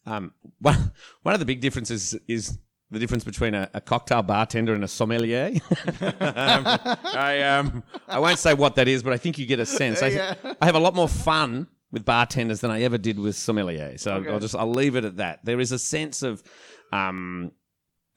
um, 0.05 0.33
one 0.59 0.91
one 1.23 1.33
of 1.33 1.39
the 1.39 1.49
big 1.51 1.61
differences 1.61 2.15
is 2.27 2.59
the 2.95 2.99
difference 2.99 3.25
between 3.25 3.53
a, 3.53 3.69
a 3.73 3.81
cocktail 3.81 4.23
bartender 4.23 4.73
and 4.73 4.83
a 4.83 4.87
sommelier. 4.87 5.51
um, 6.01 6.63
I 7.03 7.41
um, 7.43 7.83
I 8.07 8.19
won't 8.19 8.39
say 8.39 8.53
what 8.53 8.75
that 8.75 8.87
is, 8.87 9.03
but 9.03 9.11
I 9.11 9.17
think 9.17 9.37
you 9.37 9.45
get 9.45 9.59
a 9.59 9.65
sense. 9.65 10.01
I, 10.01 10.07
yeah. 10.07 10.35
I 10.61 10.65
have 10.65 10.75
a 10.75 10.79
lot 10.79 10.95
more 10.95 11.09
fun 11.09 11.67
with 11.91 12.05
bartenders 12.05 12.61
than 12.61 12.71
I 12.71 12.81
ever 12.83 12.97
did 12.97 13.19
with 13.19 13.35
sommeliers. 13.35 13.99
So 13.99 14.13
okay. 14.15 14.29
I'll 14.29 14.39
just 14.39 14.55
I'll 14.55 14.71
leave 14.71 14.95
it 14.95 15.03
at 15.03 15.17
that. 15.17 15.43
There 15.43 15.59
is 15.59 15.73
a 15.73 15.79
sense 15.79 16.23
of 16.23 16.41
um, 16.93 17.51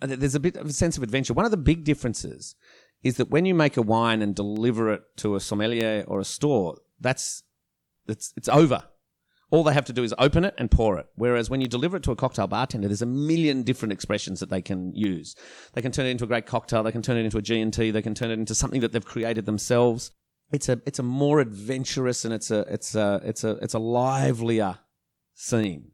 there's 0.01 0.37
a 0.37 0.41
bit 0.41 0.57
of 0.57 0.67
a 0.67 0.73
sense 0.73 0.97
of 0.97 1.03
adventure. 1.03 1.35
One 1.35 1.45
of 1.45 1.51
the 1.51 1.57
big 1.57 1.85
differences 1.85 2.55
is 3.03 3.17
that 3.17 3.31
when 3.31 3.47
you 3.47 3.55
make 3.55 3.77
a 3.77 3.83
wine 3.83 4.23
and 4.23 4.35
deliver 4.35 4.93
it 4.93 5.03
to 5.19 5.35
a 5.35 5.41
sommelier 5.41 6.05
or 6.07 6.21
a 6.21 6.25
store, 6.25 6.77
that's 7.01 7.43
it's 8.07 8.33
it's 8.37 8.49
over. 8.49 8.85
All 9.51 9.65
they 9.65 9.73
have 9.73 9.87
to 9.87 9.93
do 9.95 10.05
is 10.05 10.15
open 10.19 10.45
it 10.45 10.55
and 10.59 10.71
pour 10.71 10.99
it. 10.99 11.07
Whereas 11.15 11.49
when 11.49 11.61
you 11.61 11.67
deliver 11.67 11.97
it 11.97 12.03
to 12.03 12.13
a 12.13 12.17
cocktail 12.17 12.47
bartender, 12.47 12.87
there's 12.87 13.03
a 13.03 13.07
million 13.07 13.63
different 13.63 13.93
expressions 13.93 14.41
that 14.41 14.51
they 14.51 14.61
can 14.61 14.95
use. 14.95 15.35
They 15.73 15.81
can 15.81 15.91
turn 15.91 16.07
it 16.07 16.11
into 16.11 16.25
a 16.25 16.27
great 16.27 16.45
cocktail. 16.45 16.83
They 16.83 16.93
can 16.93 17.01
turn 17.01 17.17
it 17.17 17.25
into 17.25 17.39
a 17.39 17.43
G&T. 17.43 17.91
They 17.91 18.03
can 18.03 18.15
turn 18.15 18.31
it 18.31 18.39
into 18.39 18.55
something 18.55 18.83
that 18.83 18.93
they've 18.93 19.05
created 19.05 19.47
themselves. 19.47 20.11
It's 20.53 20.69
a, 20.69 20.81
it's 20.87 20.99
a 20.99 21.03
more 21.03 21.41
adventurous 21.41 22.25
and 22.27 22.35
it's 22.35 22.51
a, 22.51 22.61
it's 22.69 22.95
a, 22.95 23.21
it's 23.25 23.43
a, 23.43 23.53
it's 23.63 23.75
a 23.75 23.79
livelier 23.79 24.79
scene. 25.35 25.93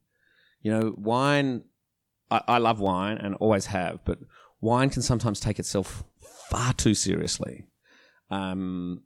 You 0.61 0.73
know, 0.73 0.95
wine, 0.97 1.63
I, 2.31 2.41
I 2.49 2.59
love 2.59 2.81
wine 2.81 3.19
and 3.19 3.37
always 3.37 3.67
have, 3.67 4.01
but 4.05 4.19
wine 4.61 4.91
can 4.91 5.03
sometimes 5.03 5.39
take 5.39 5.61
itself 5.61 6.03
far 6.51 6.73
too 6.73 6.95
seriously. 6.95 7.67
Um, 8.31 9.03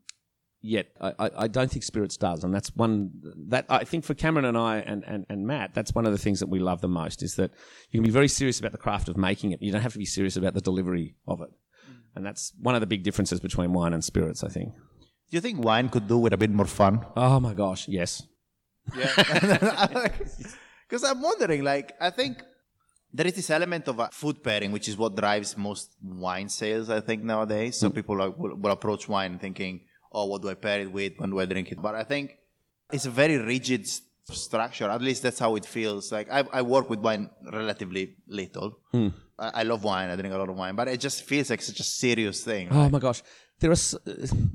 yet. 0.61 0.89
I, 1.01 1.31
I 1.37 1.49
don't 1.49 1.71
think 1.71 1.85
Spirits 1.85 2.17
does, 2.17 2.45
and 2.45 2.55
that's 2.55 2.75
one 2.75 3.11
that 3.49 3.67
I 3.69 3.85
think 3.85 4.05
for 4.05 4.15
Cameron 4.15 4.45
and 4.45 4.57
I 4.57 4.79
and, 4.79 5.05
and, 5.07 5.27
and 5.29 5.47
Matt, 5.47 5.75
that's 5.75 5.95
one 5.95 6.07
of 6.07 6.13
the 6.13 6.19
things 6.19 6.41
that 6.41 6.49
we 6.49 6.59
love 6.59 6.81
the 6.81 6.89
most 6.89 7.23
is 7.23 7.37
that 7.37 7.53
you 7.91 7.99
can 7.99 8.05
be 8.05 8.11
very 8.11 8.29
serious 8.29 8.59
about 8.59 8.73
the 8.73 8.79
craft 8.79 9.09
of 9.09 9.17
making 9.17 9.53
it. 9.53 9.63
You 9.63 9.73
don't 9.73 9.83
have 9.83 9.93
to 9.93 9.99
be 9.99 10.07
serious 10.07 10.37
about 10.37 10.55
the 10.55 10.61
delivery 10.61 11.15
of 11.27 11.41
it, 11.41 11.51
and 12.15 12.25
that's 12.25 12.53
one 12.61 12.75
of 12.75 12.81
the 12.81 12.87
big 12.87 13.03
differences 13.03 13.41
between 13.41 13.73
wine 13.73 13.93
and 13.93 14.05
spirits. 14.05 14.43
I 14.45 14.49
think. 14.49 14.73
Do 15.31 15.37
you 15.37 15.41
think 15.43 15.63
wine 15.63 15.91
could 15.91 16.09
do 16.09 16.19
with 16.19 16.33
a 16.33 16.39
bit 16.39 16.51
more 16.51 16.67
fun? 16.67 17.05
Oh 17.17 17.39
my 17.39 17.53
gosh, 17.53 17.87
yes. 17.87 18.23
Yeah, 18.97 20.09
because 20.89 21.05
I'm 21.05 21.21
wondering, 21.21 21.63
like, 21.63 21.93
I 22.01 22.09
think 22.09 22.43
there 23.13 23.27
is 23.27 23.35
this 23.35 23.51
element 23.51 23.89
of 23.89 23.99
a 23.99 24.09
food 24.09 24.43
pairing, 24.43 24.73
which 24.73 24.89
is 24.89 24.97
what 24.97 25.17
drives 25.17 25.57
most 25.57 25.93
wine 26.03 26.49
sales, 26.49 26.91
I 26.91 27.01
think, 27.01 27.23
nowadays. 27.23 27.79
So 27.79 27.89
mm. 27.89 27.95
people 27.95 28.19
like, 28.19 28.39
will, 28.39 28.55
will, 28.57 28.71
approach 28.71 29.09
wine 29.09 29.39
thinking, 29.39 29.81
oh, 30.13 30.27
what 30.27 30.43
do 30.43 30.49
I 30.51 30.55
pair 30.55 30.81
it 30.81 30.91
with? 30.93 31.13
When 31.19 31.31
do 31.31 31.41
I 31.41 31.47
drink 31.47 31.71
it? 31.73 31.81
But 31.81 31.95
I 31.95 32.05
think 32.05 32.37
it's 32.93 33.07
a 33.07 33.11
very 33.11 33.37
rigid 33.39 33.87
structure. 34.31 34.89
At 34.91 35.03
least 35.03 35.23
that's 35.23 35.39
how 35.39 35.57
it 35.57 35.65
feels. 35.65 36.13
Like 36.13 36.31
I, 36.31 36.45
I 36.53 36.63
work 36.63 36.91
with 36.91 37.01
wine 37.01 37.31
relatively 37.53 38.17
little, 38.27 38.79
mm. 38.95 39.13
I, 39.39 39.51
I 39.61 39.63
love 39.63 39.85
wine. 39.85 40.11
I 40.11 40.17
drink 40.17 40.35
a 40.35 40.39
lot 40.39 40.49
of 40.49 40.57
wine, 40.57 40.75
but 40.77 40.89
it 40.89 41.01
just 41.01 41.23
feels 41.25 41.51
like 41.51 41.63
such 41.63 41.81
a 41.81 41.85
serious 41.85 42.45
thing. 42.45 42.69
Oh 42.71 42.89
my 42.89 42.99
gosh, 42.99 43.23
there 43.61 43.71
are. 43.71 43.73
s- 43.73 43.95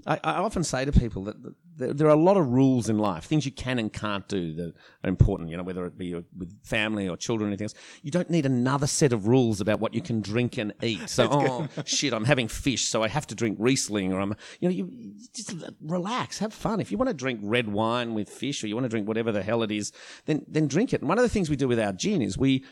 I, 0.06 0.20
I 0.24 0.34
often 0.48 0.64
say 0.64 0.86
to 0.86 0.92
people 0.92 1.24
that 1.26 1.36
there, 1.76 1.94
there 1.94 2.08
are 2.08 2.12
a 2.12 2.16
lot 2.16 2.38
of 2.38 2.50
rules 2.50 2.90
in 2.90 2.98
life, 2.98 3.26
things 3.26 3.46
you 3.46 3.52
can 3.52 3.80
and 3.80 3.92
can't 3.92 4.28
do 4.28 4.54
that 4.56 4.74
are 5.04 5.10
important. 5.10 5.50
You 5.50 5.58
know, 5.58 5.64
whether 5.64 5.86
it 5.86 5.98
be 5.98 6.14
with 6.14 6.64
family 6.64 7.08
or 7.08 7.18
children 7.18 7.48
or 7.48 7.52
anything 7.52 7.66
else. 7.66 7.76
You 8.02 8.12
don't 8.12 8.30
need 8.30 8.46
another 8.46 8.88
set 8.88 9.14
of 9.14 9.28
rules 9.28 9.62
about 9.62 9.80
what 9.80 9.94
you 9.94 10.02
can 10.02 10.22
drink 10.22 10.58
and 10.58 10.74
eat. 10.82 11.10
So, 11.10 11.28
oh 11.32 11.68
shit, 11.86 12.14
I'm 12.14 12.26
having 12.26 12.48
fish, 12.48 12.86
so 12.86 13.04
I 13.04 13.08
have 13.08 13.28
to 13.28 13.36
drink 13.36 13.58
Riesling, 13.60 14.14
or 14.14 14.20
I'm, 14.20 14.36
you 14.60 14.70
know, 14.70 14.74
you 14.74 14.90
you 14.92 15.14
just 15.34 15.54
relax, 15.82 16.40
have 16.40 16.54
fun. 16.54 16.80
If 16.80 16.92
you 16.92 16.98
want 16.98 17.10
to 17.10 17.14
drink 17.14 17.40
red 17.44 17.68
wine 17.68 18.14
with 18.14 18.30
fish, 18.30 18.64
or 18.64 18.68
you 18.68 18.76
want 18.76 18.86
to 18.86 18.90
drink 18.90 19.08
whatever 19.08 19.32
the 19.32 19.44
hell 19.44 19.64
it 19.64 19.72
is, 19.72 19.92
then 20.26 20.46
then 20.48 20.68
drink 20.68 20.94
it. 20.94 21.02
And 21.02 21.10
one 21.10 21.18
of 21.18 21.24
the 21.24 21.30
things 21.30 21.50
we 21.50 21.56
do 21.56 21.68
with 21.68 21.80
our 21.80 21.94
gin 21.94 22.22
is 22.22 22.38
we 22.38 22.64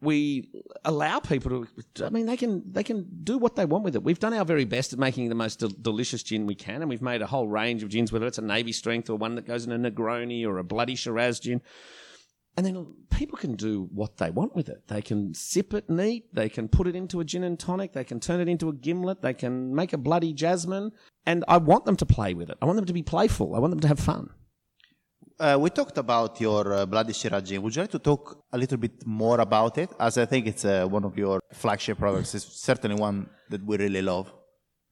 we 0.00 0.48
allow 0.84 1.18
people 1.18 1.66
to 1.94 2.06
i 2.06 2.08
mean 2.08 2.26
they 2.26 2.36
can 2.36 2.62
they 2.70 2.84
can 2.84 3.06
do 3.24 3.36
what 3.36 3.56
they 3.56 3.64
want 3.64 3.84
with 3.84 3.96
it. 3.96 4.02
We've 4.02 4.18
done 4.18 4.34
our 4.34 4.44
very 4.44 4.64
best 4.64 4.92
at 4.92 4.98
making 4.98 5.28
the 5.28 5.34
most 5.34 5.58
del- 5.60 5.72
delicious 5.80 6.22
gin 6.22 6.46
we 6.46 6.54
can 6.54 6.82
and 6.82 6.88
we've 6.88 7.02
made 7.02 7.22
a 7.22 7.26
whole 7.26 7.48
range 7.48 7.82
of 7.82 7.88
gins 7.88 8.12
whether 8.12 8.26
it's 8.26 8.38
a 8.38 8.42
navy 8.42 8.72
strength 8.72 9.10
or 9.10 9.16
one 9.16 9.34
that 9.34 9.46
goes 9.46 9.66
in 9.66 9.72
a 9.72 9.90
negroni 9.90 10.46
or 10.46 10.58
a 10.58 10.64
bloody 10.64 10.94
shiraz 10.94 11.40
gin. 11.40 11.60
And 12.56 12.66
then 12.66 12.92
people 13.10 13.38
can 13.38 13.54
do 13.54 13.88
what 13.92 14.16
they 14.16 14.30
want 14.30 14.56
with 14.56 14.68
it. 14.68 14.88
They 14.88 15.00
can 15.00 15.32
sip 15.32 15.74
it 15.74 15.88
neat. 15.88 16.34
They 16.34 16.48
can 16.48 16.66
put 16.66 16.88
it 16.88 16.96
into 16.96 17.20
a 17.20 17.24
gin 17.24 17.44
and 17.44 17.56
tonic. 17.56 17.92
They 17.92 18.02
can 18.02 18.18
turn 18.18 18.40
it 18.40 18.48
into 18.48 18.68
a 18.68 18.72
gimlet. 18.72 19.22
They 19.22 19.34
can 19.34 19.76
make 19.76 19.92
a 19.92 19.96
bloody 19.98 20.32
jasmine. 20.32 20.90
And 21.24 21.44
i 21.46 21.56
want 21.56 21.84
them 21.84 21.94
to 21.94 22.04
play 22.06 22.34
with 22.34 22.50
it. 22.50 22.58
I 22.60 22.64
want 22.64 22.74
them 22.74 22.86
to 22.86 22.92
be 22.92 23.04
playful. 23.04 23.54
I 23.54 23.60
want 23.60 23.70
them 23.70 23.80
to 23.80 23.88
have 23.88 24.00
fun 24.00 24.30
Uh, 25.40 25.56
we 25.60 25.70
talked 25.70 25.96
about 25.98 26.40
your 26.40 26.72
uh, 26.72 26.84
Bloody 26.86 27.12
Shiraz 27.12 27.44
gin. 27.48 27.62
Would 27.62 27.76
you 27.76 27.82
like 27.82 27.92
to 27.92 27.98
talk 28.00 28.42
a 28.52 28.58
little 28.58 28.76
bit 28.76 29.06
more 29.06 29.38
about 29.40 29.78
it? 29.78 29.90
As 30.00 30.18
I 30.18 30.24
think 30.26 30.48
it's 30.48 30.64
uh, 30.64 30.84
one 30.86 31.04
of 31.04 31.16
your 31.16 31.40
flagship 31.52 31.98
products. 31.98 32.34
It's 32.34 32.44
certainly 32.44 32.96
one 33.00 33.30
that 33.50 33.64
we 33.64 33.76
really 33.76 34.02
love. 34.02 34.32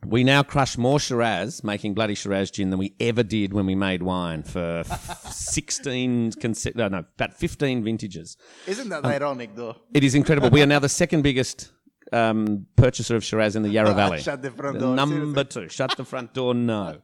We 0.06 0.22
now 0.22 0.44
crush 0.44 0.78
more 0.78 1.00
Shiraz, 1.00 1.64
making 1.64 1.94
bloody 1.94 2.14
Shiraz 2.14 2.52
gin, 2.52 2.70
than 2.70 2.78
we 2.78 2.94
ever 3.00 3.24
did 3.24 3.52
when 3.52 3.66
we 3.66 3.74
made 3.74 4.02
wine 4.04 4.44
for 4.44 4.84
f- 4.88 5.32
16, 5.32 6.32
conse- 6.32 6.76
no, 6.76 6.86
no, 6.88 6.98
about 7.16 7.34
15 7.34 7.82
vintages. 7.82 8.36
Isn't 8.68 8.88
that 8.90 9.04
ironic, 9.04 9.56
though? 9.56 9.74
It 9.94 10.04
is 10.04 10.14
incredible. 10.14 10.50
We 10.50 10.62
are 10.62 10.66
now 10.66 10.78
the 10.78 10.88
second 10.88 11.22
biggest 11.22 11.72
um, 12.12 12.66
purchaser 12.76 13.16
of 13.16 13.24
Shiraz 13.24 13.56
in 13.56 13.62
the 13.64 13.70
Yarra 13.70 13.94
Valley. 14.02 14.20
Shut 14.20 14.42
the 14.42 14.52
front 14.52 14.78
door, 14.78 14.94
Number 14.94 15.42
two. 15.42 15.68
Shut 15.70 15.96
the 15.96 16.04
front 16.04 16.32
door, 16.34 16.54
no. 16.54 16.98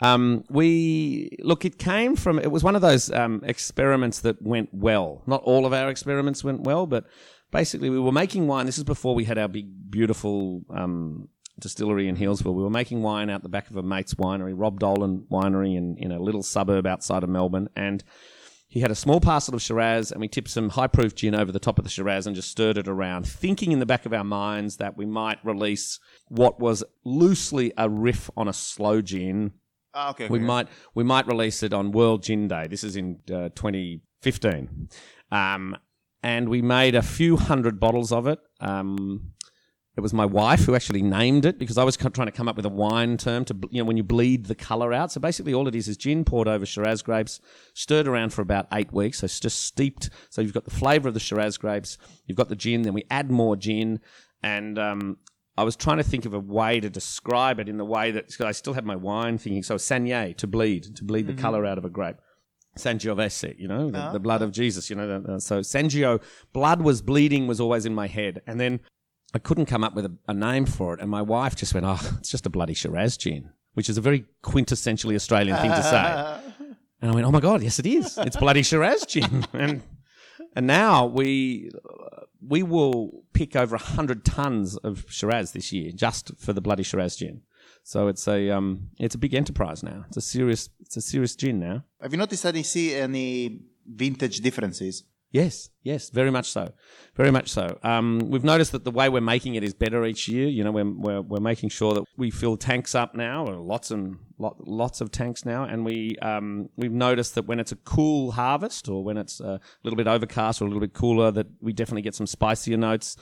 Um, 0.00 0.44
we 0.48 1.36
look. 1.40 1.64
It 1.64 1.78
came 1.78 2.16
from. 2.16 2.38
It 2.38 2.50
was 2.50 2.62
one 2.62 2.76
of 2.76 2.82
those 2.82 3.10
um, 3.10 3.42
experiments 3.44 4.20
that 4.20 4.40
went 4.42 4.70
well. 4.72 5.22
Not 5.26 5.42
all 5.42 5.66
of 5.66 5.72
our 5.72 5.90
experiments 5.90 6.44
went 6.44 6.62
well, 6.62 6.86
but 6.86 7.04
basically, 7.50 7.90
we 7.90 8.00
were 8.00 8.12
making 8.12 8.46
wine. 8.46 8.66
This 8.66 8.78
is 8.78 8.84
before 8.84 9.14
we 9.14 9.24
had 9.24 9.38
our 9.38 9.48
big, 9.48 9.90
beautiful 9.90 10.62
um, 10.74 11.28
distillery 11.58 12.08
in 12.08 12.16
Healesville. 12.16 12.54
We 12.54 12.62
were 12.62 12.70
making 12.70 13.02
wine 13.02 13.30
out 13.30 13.42
the 13.42 13.48
back 13.48 13.70
of 13.70 13.76
a 13.76 13.82
mate's 13.82 14.14
winery, 14.14 14.54
Rob 14.56 14.80
Dolan 14.80 15.26
Winery, 15.30 15.76
in 15.76 15.96
in 15.98 16.12
a 16.12 16.20
little 16.20 16.42
suburb 16.42 16.86
outside 16.86 17.22
of 17.22 17.28
Melbourne, 17.28 17.68
and 17.76 18.02
he 18.70 18.80
had 18.80 18.92
a 18.92 18.94
small 18.94 19.18
parcel 19.18 19.56
of 19.56 19.60
Shiraz, 19.60 20.12
and 20.12 20.20
we 20.20 20.28
tipped 20.28 20.48
some 20.48 20.68
high 20.68 20.86
proof 20.86 21.16
gin 21.16 21.34
over 21.34 21.50
the 21.50 21.58
top 21.58 21.76
of 21.76 21.84
the 21.84 21.90
Shiraz 21.90 22.28
and 22.28 22.36
just 22.36 22.52
stirred 22.52 22.78
it 22.78 22.86
around, 22.86 23.26
thinking 23.26 23.72
in 23.72 23.80
the 23.80 23.84
back 23.84 24.06
of 24.06 24.12
our 24.12 24.22
minds 24.22 24.76
that 24.76 24.96
we 24.96 25.04
might 25.04 25.44
release 25.44 25.98
what 26.28 26.60
was 26.60 26.84
loosely 27.04 27.72
a 27.76 27.90
riff 27.90 28.30
on 28.36 28.46
a 28.46 28.52
slow 28.52 29.02
gin. 29.02 29.54
Ah, 29.94 30.10
okay. 30.10 30.28
We 30.28 30.38
okay. 30.38 30.46
might 30.46 30.68
we 30.94 31.04
might 31.04 31.26
release 31.26 31.62
it 31.62 31.72
on 31.72 31.92
World 31.92 32.22
Gin 32.22 32.48
Day. 32.48 32.66
This 32.68 32.84
is 32.84 32.96
in 32.96 33.20
uh, 33.28 33.50
2015, 33.54 34.88
um, 35.30 35.76
and 36.22 36.48
we 36.48 36.62
made 36.62 36.94
a 36.94 37.02
few 37.02 37.36
hundred 37.36 37.80
bottles 37.80 38.12
of 38.12 38.26
it. 38.26 38.38
Um, 38.60 39.32
it 39.96 40.00
was 40.00 40.14
my 40.14 40.24
wife 40.24 40.60
who 40.60 40.76
actually 40.76 41.02
named 41.02 41.44
it 41.44 41.58
because 41.58 41.76
I 41.76 41.82
was 41.82 41.96
trying 41.96 42.26
to 42.26 42.32
come 42.32 42.48
up 42.48 42.56
with 42.56 42.64
a 42.64 42.70
wine 42.70 43.16
term 43.16 43.44
to, 43.46 43.56
you 43.70 43.82
know, 43.82 43.86
when 43.86 43.96
you 43.96 44.04
bleed 44.04 44.46
the 44.46 44.54
color 44.54 44.92
out. 44.92 45.10
So 45.10 45.20
basically, 45.20 45.52
all 45.52 45.66
it 45.66 45.74
is 45.74 45.88
is 45.88 45.96
gin 45.96 46.24
poured 46.24 46.46
over 46.46 46.64
Shiraz 46.64 47.02
grapes, 47.02 47.40
stirred 47.74 48.06
around 48.06 48.32
for 48.32 48.40
about 48.40 48.68
eight 48.72 48.92
weeks. 48.92 49.18
So 49.18 49.24
it's 49.24 49.40
just 49.40 49.64
steeped. 49.64 50.08
So 50.30 50.40
you've 50.40 50.54
got 50.54 50.64
the 50.64 50.70
flavor 50.70 51.08
of 51.08 51.14
the 51.14 51.20
Shiraz 51.20 51.58
grapes, 51.58 51.98
you've 52.26 52.38
got 52.38 52.48
the 52.48 52.56
gin, 52.56 52.82
then 52.82 52.94
we 52.94 53.04
add 53.10 53.30
more 53.32 53.56
gin, 53.56 54.00
and 54.42 54.78
um, 54.78 55.16
I 55.56 55.64
was 55.64 55.76
trying 55.76 55.98
to 55.98 56.02
think 56.02 56.24
of 56.24 56.32
a 56.32 56.38
way 56.38 56.80
to 56.80 56.88
describe 56.88 57.60
it 57.60 57.68
in 57.68 57.76
the 57.76 57.84
way 57.84 58.10
that 58.12 58.28
because 58.28 58.46
I 58.46 58.52
still 58.52 58.72
had 58.72 58.84
my 58.84 58.96
wine 58.96 59.36
thinking. 59.36 59.62
So 59.62 59.76
saignée 59.76 60.36
to 60.36 60.46
bleed, 60.46 60.96
to 60.96 61.04
bleed 61.04 61.26
the 61.26 61.32
mm-hmm. 61.32 61.40
color 61.42 61.66
out 61.66 61.78
of 61.78 61.84
a 61.84 61.90
grape. 61.90 62.16
Sangiovese, 62.78 63.58
you 63.58 63.68
know, 63.68 63.90
the, 63.90 64.10
the 64.12 64.20
blood 64.20 64.42
of 64.42 64.52
Jesus, 64.52 64.90
you 64.90 64.96
know. 64.96 65.06
The, 65.06 65.32
the- 65.32 65.40
so 65.40 65.60
Sangio, 65.60 66.22
blood 66.52 66.82
was 66.82 67.02
bleeding 67.02 67.46
was 67.46 67.60
always 67.60 67.84
in 67.84 67.94
my 67.94 68.06
head, 68.06 68.42
and 68.46 68.60
then 68.60 68.80
I 69.34 69.38
couldn't 69.38 69.66
come 69.66 69.84
up 69.84 69.94
with 69.94 70.06
a, 70.06 70.16
a 70.28 70.34
name 70.34 70.66
for 70.66 70.94
it, 70.94 71.00
and 71.00 71.10
my 71.10 71.22
wife 71.22 71.56
just 71.56 71.74
went, 71.74 71.86
"Oh, 71.86 72.00
it's 72.18 72.30
just 72.30 72.46
a 72.46 72.50
bloody 72.50 72.74
Shiraz 72.74 73.16
gin," 73.16 73.50
which 73.74 73.88
is 73.88 73.98
a 73.98 74.00
very 74.00 74.24
quintessentially 74.44 75.14
Australian 75.14 75.56
thing 75.58 75.70
to 75.70 75.82
say. 75.82 76.36
And 77.02 77.10
I 77.10 77.14
went, 77.14 77.26
"Oh 77.26 77.30
my 77.30 77.40
god, 77.40 77.62
yes, 77.62 77.78
it 77.78 77.86
is. 77.86 78.18
It's 78.18 78.36
bloody 78.36 78.62
Shiraz 78.62 79.06
gin." 79.06 79.46
and 79.54 79.80
and 80.54 80.66
now 80.66 81.06
we 81.06 81.70
we 82.46 82.62
will 82.62 83.24
pick 83.32 83.54
over 83.56 83.76
hundred 83.76 84.24
tons 84.24 84.76
of 84.78 85.04
Shiraz 85.08 85.52
this 85.52 85.72
year 85.72 85.92
just 85.92 86.32
for 86.38 86.52
the 86.52 86.60
bloody 86.60 86.82
Shiraz 86.82 87.16
gin. 87.16 87.42
So 87.82 88.08
it's 88.08 88.26
a 88.28 88.50
um 88.50 88.90
it's 88.98 89.14
a 89.14 89.18
big 89.18 89.34
enterprise 89.34 89.82
now. 89.82 90.04
It's 90.08 90.16
a 90.16 90.20
serious 90.20 90.68
it's 90.80 90.96
a 90.96 91.00
serious 91.00 91.34
gin 91.36 91.58
now. 91.60 91.84
Have 92.00 92.12
you 92.12 92.18
noticed 92.18 92.44
any 92.46 92.62
see 92.62 92.94
any 92.94 93.60
vintage 93.86 94.40
differences? 94.40 95.04
Yes, 95.32 95.70
yes, 95.84 96.10
very 96.10 96.32
much 96.32 96.50
so, 96.50 96.72
very 97.14 97.30
much 97.30 97.50
so. 97.50 97.78
Um, 97.84 98.18
we've 98.30 98.42
noticed 98.42 98.72
that 98.72 98.82
the 98.82 98.90
way 98.90 99.08
we're 99.08 99.20
making 99.20 99.54
it 99.54 99.62
is 99.62 99.72
better 99.72 100.04
each 100.04 100.26
year. 100.26 100.48
You 100.48 100.64
know, 100.64 100.72
we're, 100.72 100.90
we're, 100.90 101.20
we're 101.20 101.40
making 101.40 101.68
sure 101.68 101.94
that 101.94 102.02
we 102.16 102.30
fill 102.30 102.56
tanks 102.56 102.96
up 102.96 103.14
now, 103.14 103.46
lots 103.46 103.92
and 103.92 104.18
lot, 104.38 104.56
lots 104.66 105.00
of 105.00 105.12
tanks 105.12 105.44
now, 105.44 105.62
and 105.62 105.84
we 105.84 106.16
um, 106.20 106.68
we've 106.76 106.90
noticed 106.90 107.36
that 107.36 107.46
when 107.46 107.60
it's 107.60 107.70
a 107.70 107.76
cool 107.76 108.32
harvest 108.32 108.88
or 108.88 109.04
when 109.04 109.16
it's 109.16 109.38
a 109.38 109.60
little 109.84 109.96
bit 109.96 110.08
overcast 110.08 110.60
or 110.60 110.64
a 110.64 110.68
little 110.68 110.80
bit 110.80 110.94
cooler, 110.94 111.30
that 111.30 111.46
we 111.60 111.72
definitely 111.72 112.02
get 112.02 112.16
some 112.16 112.26
spicier 112.26 112.76
notes. 112.76 113.16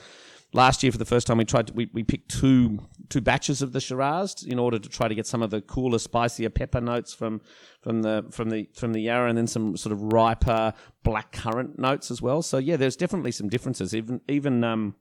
Last 0.51 0.81
year, 0.81 0.91
for 0.91 0.97
the 0.97 1.05
first 1.05 1.27
time, 1.27 1.37
we 1.37 1.45
tried 1.45 1.67
to, 1.67 1.73
we, 1.73 1.89
we 1.93 2.03
picked 2.03 2.31
two 2.31 2.79
two 3.09 3.21
batches 3.21 3.61
of 3.61 3.71
the 3.71 3.79
Shiraz 3.79 4.43
in 4.43 4.57
order 4.57 4.79
to 4.79 4.89
try 4.89 5.07
to 5.07 5.15
get 5.15 5.27
some 5.27 5.43
of 5.43 5.49
the 5.49 5.61
cooler, 5.61 5.99
spicier 5.99 6.49
pepper 6.49 6.81
notes 6.81 7.13
from 7.13 7.41
from 7.81 8.01
the 8.01 8.25
from 8.31 8.49
the 8.49 8.67
from 8.73 8.93
the 8.93 9.01
Yarra, 9.01 9.29
and 9.29 9.37
then 9.37 9.45
some 9.45 9.77
sort 9.77 9.93
of 9.93 10.01
riper 10.01 10.73
black 11.03 11.31
currant 11.31 11.77
notes 11.77 12.09
as 12.09 12.21
well. 12.21 12.41
So 12.41 12.57
yeah, 12.57 12.77
there's 12.77 12.95
definitely 12.95 13.31
some 13.31 13.47
differences. 13.47 13.93
Even 13.93 14.21
even 14.27 14.63
um, 14.63 14.95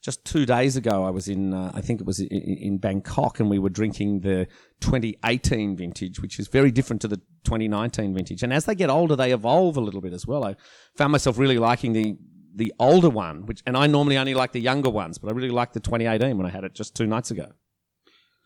just 0.00 0.24
two 0.24 0.46
days 0.46 0.76
ago, 0.76 1.04
I 1.04 1.10
was 1.10 1.28
in 1.28 1.52
uh, 1.52 1.72
I 1.74 1.82
think 1.82 2.00
it 2.00 2.06
was 2.06 2.20
in, 2.20 2.28
in 2.28 2.78
Bangkok, 2.78 3.40
and 3.40 3.50
we 3.50 3.58
were 3.58 3.68
drinking 3.68 4.20
the 4.20 4.46
2018 4.80 5.76
vintage, 5.76 6.20
which 6.20 6.38
is 6.38 6.48
very 6.48 6.70
different 6.70 7.02
to 7.02 7.08
the 7.08 7.18
2019 7.44 8.14
vintage. 8.14 8.42
And 8.42 8.54
as 8.54 8.64
they 8.64 8.74
get 8.74 8.88
older, 8.88 9.16
they 9.16 9.32
evolve 9.32 9.76
a 9.76 9.80
little 9.80 10.00
bit 10.00 10.14
as 10.14 10.26
well. 10.26 10.44
I 10.44 10.56
found 10.94 11.12
myself 11.12 11.36
really 11.36 11.58
liking 11.58 11.92
the 11.92 12.16
the 12.56 12.72
older 12.78 13.10
one, 13.10 13.46
which 13.46 13.62
and 13.66 13.76
I 13.76 13.86
normally 13.86 14.16
only 14.16 14.34
like 14.34 14.52
the 14.52 14.60
younger 14.60 14.90
ones, 14.90 15.18
but 15.18 15.30
I 15.30 15.34
really 15.34 15.50
liked 15.50 15.74
the 15.74 15.80
2018 15.80 16.36
when 16.38 16.46
I 16.46 16.50
had 16.50 16.64
it 16.64 16.74
just 16.74 16.96
two 16.96 17.06
nights 17.06 17.30
ago. 17.30 17.48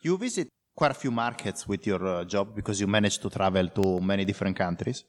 You 0.02 0.18
visit 0.18 0.48
quite 0.74 0.90
a 0.90 0.94
few 0.94 1.12
markets 1.12 1.68
with 1.68 1.86
your 1.86 2.04
uh, 2.06 2.24
job 2.24 2.54
because 2.54 2.80
you 2.80 2.86
manage 2.86 3.18
to 3.18 3.30
travel 3.30 3.68
to 3.68 4.00
many 4.00 4.24
different 4.24 4.56
countries. 4.56 5.04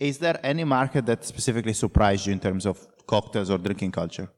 Is 0.00 0.18
there 0.18 0.40
any 0.42 0.64
market 0.64 1.06
that 1.06 1.24
specifically 1.24 1.74
surprised 1.74 2.26
you 2.26 2.32
in 2.32 2.40
terms 2.40 2.64
of 2.66 2.86
cocktails 3.06 3.50
or 3.50 3.58
drinking 3.58 3.92
culture? 3.92 4.28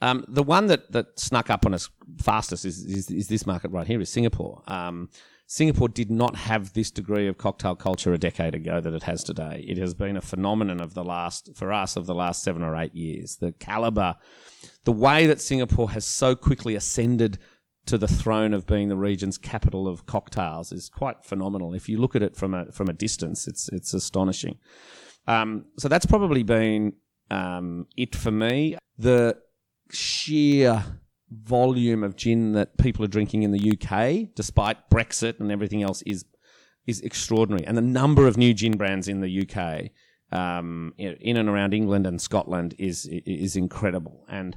Um, 0.00 0.24
the 0.28 0.42
one 0.42 0.66
that, 0.66 0.92
that 0.92 1.18
snuck 1.18 1.50
up 1.50 1.66
on 1.66 1.74
us 1.74 1.90
fastest 2.18 2.64
is, 2.64 2.84
is, 2.84 3.10
is 3.10 3.28
this 3.28 3.46
market 3.46 3.70
right 3.70 3.86
here, 3.86 4.00
is 4.00 4.10
Singapore. 4.10 4.62
Um, 4.66 5.10
Singapore 5.46 5.88
did 5.88 6.10
not 6.10 6.36
have 6.36 6.74
this 6.74 6.90
degree 6.90 7.26
of 7.26 7.38
cocktail 7.38 7.74
culture 7.74 8.12
a 8.12 8.18
decade 8.18 8.54
ago 8.54 8.80
that 8.80 8.92
it 8.92 9.04
has 9.04 9.24
today. 9.24 9.64
It 9.66 9.78
has 9.78 9.94
been 9.94 10.16
a 10.16 10.20
phenomenon 10.20 10.80
of 10.80 10.92
the 10.92 11.02
last, 11.02 11.56
for 11.56 11.72
us, 11.72 11.96
of 11.96 12.04
the 12.04 12.14
last 12.14 12.42
seven 12.42 12.62
or 12.62 12.76
eight 12.76 12.94
years. 12.94 13.36
The 13.36 13.52
caliber, 13.52 14.16
the 14.84 14.92
way 14.92 15.26
that 15.26 15.40
Singapore 15.40 15.90
has 15.92 16.04
so 16.04 16.36
quickly 16.36 16.74
ascended 16.74 17.38
to 17.86 17.96
the 17.96 18.06
throne 18.06 18.52
of 18.52 18.66
being 18.66 18.88
the 18.88 18.96
region's 18.96 19.38
capital 19.38 19.88
of 19.88 20.04
cocktails 20.04 20.70
is 20.70 20.90
quite 20.90 21.24
phenomenal. 21.24 21.72
If 21.72 21.88
you 21.88 21.98
look 21.98 22.14
at 22.14 22.22
it 22.22 22.36
from 22.36 22.52
a 22.52 22.70
from 22.70 22.88
a 22.88 22.92
distance, 22.92 23.48
it's 23.48 23.70
it's 23.70 23.94
astonishing. 23.94 24.58
Um, 25.26 25.64
so 25.78 25.88
that's 25.88 26.04
probably 26.04 26.42
been 26.42 26.92
um, 27.30 27.86
it 27.96 28.14
for 28.14 28.30
me. 28.30 28.76
The 28.98 29.38
sheer 29.90 30.84
volume 31.30 32.02
of 32.02 32.16
gin 32.16 32.52
that 32.52 32.78
people 32.78 33.04
are 33.04 33.08
drinking 33.08 33.42
in 33.42 33.52
the 33.52 33.72
UK, 33.72 34.34
despite 34.34 34.88
Brexit 34.90 35.40
and 35.40 35.52
everything 35.52 35.82
else, 35.82 36.02
is 36.02 36.24
is 36.86 37.00
extraordinary. 37.02 37.66
And 37.66 37.76
the 37.76 37.82
number 37.82 38.26
of 38.26 38.38
new 38.38 38.54
gin 38.54 38.76
brands 38.78 39.08
in 39.08 39.20
the 39.20 39.42
UK, 39.42 39.90
um, 40.32 40.94
in 40.96 41.36
and 41.36 41.48
around 41.48 41.74
England 41.74 42.06
and 42.06 42.20
Scotland, 42.20 42.74
is 42.78 43.06
is 43.10 43.56
incredible. 43.56 44.24
And 44.28 44.56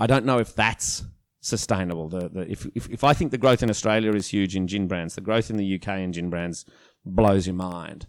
I 0.00 0.06
don't 0.06 0.24
know 0.24 0.38
if 0.38 0.54
that's 0.54 1.04
sustainable. 1.40 2.08
The, 2.08 2.28
the 2.28 2.50
if, 2.50 2.66
if 2.74 2.90
if 2.90 3.04
I 3.04 3.12
think 3.12 3.30
the 3.30 3.38
growth 3.38 3.62
in 3.62 3.70
Australia 3.70 4.12
is 4.12 4.28
huge 4.28 4.56
in 4.56 4.66
gin 4.66 4.88
brands, 4.88 5.14
the 5.14 5.20
growth 5.20 5.50
in 5.50 5.56
the 5.56 5.74
UK 5.74 6.00
in 6.00 6.12
gin 6.12 6.30
brands 6.30 6.64
blows 7.04 7.46
your 7.46 7.54
mind. 7.54 8.06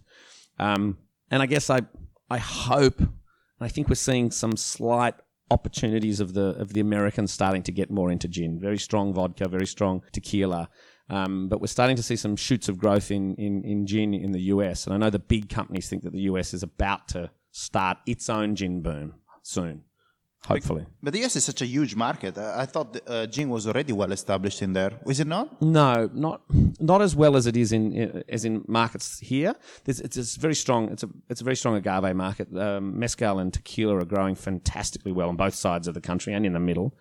Um, 0.58 0.98
and 1.30 1.42
I 1.42 1.46
guess 1.46 1.70
I 1.70 1.82
I 2.30 2.38
hope, 2.38 3.00
I 3.60 3.68
think 3.68 3.88
we're 3.88 3.94
seeing 3.94 4.30
some 4.30 4.56
slight 4.56 5.14
opportunities 5.50 6.20
of 6.20 6.34
the 6.34 6.56
of 6.58 6.72
the 6.72 6.80
Americans 6.80 7.32
starting 7.32 7.62
to 7.64 7.72
get 7.72 7.90
more 7.90 8.10
into 8.10 8.28
gin. 8.28 8.58
Very 8.58 8.78
strong 8.78 9.12
vodka, 9.12 9.48
very 9.48 9.66
strong 9.66 10.02
tequila. 10.12 10.68
Um, 11.10 11.48
but 11.48 11.60
we're 11.60 11.68
starting 11.68 11.96
to 11.96 12.02
see 12.02 12.16
some 12.16 12.36
shoots 12.36 12.68
of 12.68 12.76
growth 12.76 13.10
in, 13.10 13.34
in, 13.36 13.64
in 13.64 13.86
gin 13.86 14.12
in 14.12 14.32
the 14.32 14.42
US. 14.54 14.86
And 14.86 14.94
I 14.94 14.98
know 14.98 15.10
the 15.10 15.18
big 15.18 15.48
companies 15.48 15.88
think 15.88 16.02
that 16.02 16.12
the 16.12 16.20
US 16.32 16.52
is 16.52 16.62
about 16.62 17.08
to 17.08 17.30
start 17.50 17.98
its 18.06 18.28
own 18.28 18.54
gin 18.54 18.82
boom 18.82 19.14
soon. 19.42 19.84
Hopefully. 20.46 20.86
But 21.02 21.12
the 21.12 21.24
US 21.24 21.36
is 21.36 21.44
such 21.44 21.60
a 21.62 21.66
huge 21.66 21.94
market. 21.94 22.38
I, 22.38 22.62
I 22.62 22.66
thought 22.66 22.92
the, 22.92 23.10
uh, 23.10 23.26
gin 23.26 23.50
was 23.50 23.66
already 23.66 23.92
well 23.92 24.12
established 24.12 24.62
in 24.62 24.72
there. 24.72 24.92
Is 25.06 25.20
it 25.20 25.26
not? 25.26 25.60
No, 25.60 26.08
not 26.14 26.42
not 26.80 27.02
as 27.02 27.14
well 27.14 27.36
as 27.36 27.46
it 27.46 27.56
is 27.56 27.72
in 27.72 28.22
as 28.28 28.44
in 28.44 28.64
markets 28.66 29.18
here. 29.18 29.54
There's, 29.84 30.00
it's, 30.00 30.16
it's 30.16 30.36
very 30.36 30.54
strong. 30.54 30.90
It's 30.90 31.02
a 31.02 31.08
it's 31.28 31.40
a 31.40 31.44
very 31.44 31.56
strong 31.56 31.76
agave 31.76 32.14
market. 32.14 32.56
Um, 32.56 32.98
mezcal 32.98 33.38
and 33.38 33.52
tequila 33.52 33.98
are 33.98 34.04
growing 34.04 34.34
fantastically 34.34 35.12
well 35.12 35.28
on 35.28 35.36
both 35.36 35.54
sides 35.54 35.88
of 35.88 35.94
the 35.94 36.00
country 36.00 36.32
and 36.32 36.46
in 36.46 36.52
the 36.52 36.60
middle. 36.60 36.94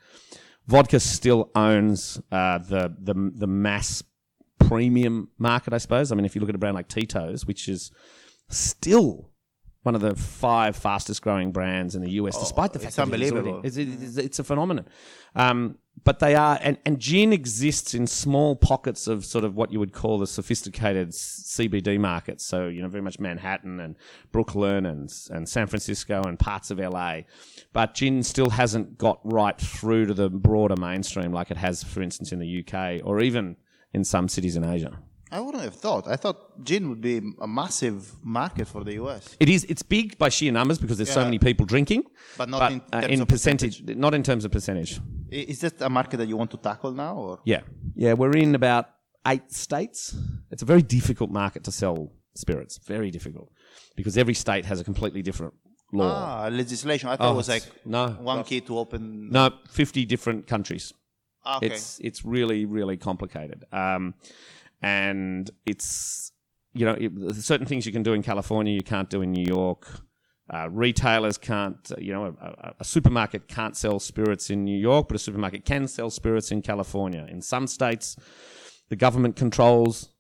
Vodka 0.68 1.00
still 1.00 1.50
owns 1.56 2.20
uh, 2.32 2.58
the 2.58 2.94
the 3.00 3.14
the 3.36 3.48
mass 3.48 4.04
premium 4.60 5.30
market, 5.38 5.74
I 5.74 5.78
suppose. 5.78 6.12
I 6.12 6.16
mean, 6.16 6.26
if 6.26 6.36
you 6.36 6.42
look 6.42 6.50
at 6.50 6.56
a 6.56 6.60
brand 6.60 6.76
like 6.76 6.90
Tito's, 6.90 7.46
which 7.46 7.70
is 7.70 7.92
still 8.50 9.30
one 9.84 9.96
of 9.96 10.02
the 10.02 10.16
five 10.16 10.76
fastest 10.76 11.22
growing 11.22 11.52
brands 11.52 11.96
in 11.96 12.02
the 12.02 12.12
US, 12.12 12.38
despite 12.38 12.74
the 12.74 12.80
fact 12.80 12.90
it's 12.90 12.96
that 12.98 13.08
already- 13.08 13.28
unbelievable. 13.28 13.62
it's, 13.64 13.78
it's, 13.78 14.18
it's 14.18 14.40
a 14.40 14.44
phenomenon. 14.44 14.86
Um, 15.36 15.78
but 16.04 16.20
they 16.20 16.36
are, 16.36 16.60
and, 16.62 16.78
and 16.86 17.00
gin 17.00 17.34
exists 17.34 17.94
in 17.94 18.06
small 18.06 18.56
pockets 18.56 19.08
of 19.08 19.26
sort 19.26 19.44
of 19.44 19.56
what 19.56 19.72
you 19.72 19.80
would 19.80 19.94
call 19.94 20.20
the 20.20 20.28
sophisticated 20.28 21.10
CBD 21.10 22.00
markets. 22.00 22.46
So, 22.46 22.68
you 22.68 22.82
know, 22.82 22.88
very 22.88 23.02
much 23.02 23.20
Manhattan 23.20 23.80
and 23.80 23.96
Brooklyn 24.32 24.86
and, 24.86 25.12
and 25.32 25.50
San 25.50 25.68
Francisco 25.68 26.22
and 26.24 26.38
parts 26.38 26.70
of 26.70 26.80
LA. 26.80 27.22
But 27.74 27.96
gin 27.96 28.24
still 28.24 28.52
hasn't 28.52 28.98
got 28.98 29.20
right 29.24 29.58
through 29.58 30.08
to 30.08 30.14
the 30.14 30.30
broader 30.30 30.76
mainstream 30.76 31.32
like 31.32 31.50
it 31.50 31.58
has, 31.58 31.84
for 31.84 32.02
instance, 32.02 32.32
in 32.32 32.40
the 32.40 32.64
UK 32.66 33.02
or 33.04 33.20
even 33.20 33.56
in 33.94 34.04
some 34.04 34.28
cities 34.28 34.56
in 34.56 34.64
Asia. 34.64 35.00
I 35.32 35.40
wouldn't 35.42 35.64
have 35.64 35.76
thought. 35.76 36.08
I 36.08 36.16
thought 36.16 36.64
gin 36.64 36.90
would 36.90 37.02
be 37.02 37.18
a 37.42 37.48
massive 37.48 38.14
market 38.24 38.68
for 38.68 38.84
the 38.84 38.94
US. 39.04 39.36
It 39.40 39.50
is. 39.50 39.66
It's 39.66 39.84
big 39.84 40.18
by 40.18 40.30
sheer 40.30 40.52
numbers 40.52 40.78
because 40.80 40.98
there's 40.98 41.12
so 41.12 41.24
many 41.24 41.40
people 41.40 41.66
drinking, 41.66 42.04
But 42.38 42.50
not 42.50 42.72
in 42.72 42.82
uh, 42.94 43.02
terms 43.02 43.14
in 43.14 43.22
of 43.22 43.28
percentage, 43.28 43.84
not 43.84 44.14
in 44.14 44.24
terms 44.24 44.46
of 44.46 44.52
percentage. 44.52 45.00
Is 45.30 45.60
that 45.62 45.82
a 45.82 45.90
market 45.90 46.18
that 46.18 46.28
you 46.28 46.38
want 46.38 46.52
to 46.52 46.58
tackle 46.58 46.92
now? 46.92 47.16
Or? 47.18 47.40
Yeah, 47.44 47.62
yeah. 47.96 48.14
We're 48.14 48.38
in 48.38 48.56
about 48.56 48.86
eight 49.28 49.52
states. 49.52 50.16
It's 50.52 50.62
a 50.62 50.66
very 50.66 50.82
difficult 50.82 51.30
market 51.30 51.64
to 51.66 51.72
sell 51.72 52.14
spirits. 52.36 52.78
Very 52.86 53.12
difficult 53.12 53.50
because 53.98 54.18
every 54.18 54.34
state 54.34 54.66
has 54.66 54.80
a 54.80 54.84
completely 54.86 55.22
different 55.22 55.54
law. 55.92 56.14
Ah, 56.46 56.48
legislation. 56.50 57.10
I 57.10 57.18
thought 57.18 57.28
Oh, 57.30 57.34
it 57.34 57.38
was 57.38 57.50
like 57.50 57.64
no. 57.86 58.10
one 58.22 58.44
key 58.46 58.62
to 58.62 58.78
open. 58.78 59.30
No, 59.30 59.50
fifty 59.70 60.06
different 60.06 60.48
countries. 60.48 60.94
Ah, 61.46 61.58
okay. 61.58 61.68
It's 61.68 62.00
it's 62.00 62.24
really 62.24 62.66
really 62.66 62.96
complicated, 62.98 63.66
um, 63.74 64.14
and 64.82 65.50
it's 65.66 66.32
you 66.74 66.86
know 66.86 66.94
it, 66.94 67.36
certain 67.36 67.66
things 67.66 67.86
you 67.86 67.92
can 67.92 68.04
do 68.04 68.14
in 68.14 68.24
California 68.24 68.74
you 68.74 68.84
can't 68.84 69.10
do 69.10 69.22
in 69.22 69.32
New 69.32 69.46
York. 69.46 69.88
Uh, 70.50 70.70
retailers 70.72 71.38
can't, 71.38 71.92
uh, 71.92 71.96
you 72.00 72.14
know, 72.14 72.34
a, 72.42 72.46
a, 72.48 72.76
a 72.80 72.84
supermarket 72.86 73.50
can't 73.50 73.76
sell 73.76 74.00
spirits 74.00 74.50
in 74.50 74.64
New 74.64 74.80
York, 74.80 75.10
but 75.10 75.16
a 75.16 75.20
supermarket 75.20 75.66
can 75.66 75.90
sell 75.90 76.10
spirits 76.10 76.52
in 76.52 76.62
California. 76.62 77.28
In 77.30 77.42
some 77.42 77.68
states, 77.68 78.16
the 78.88 78.96
government 78.96 79.36
controls 79.36 80.14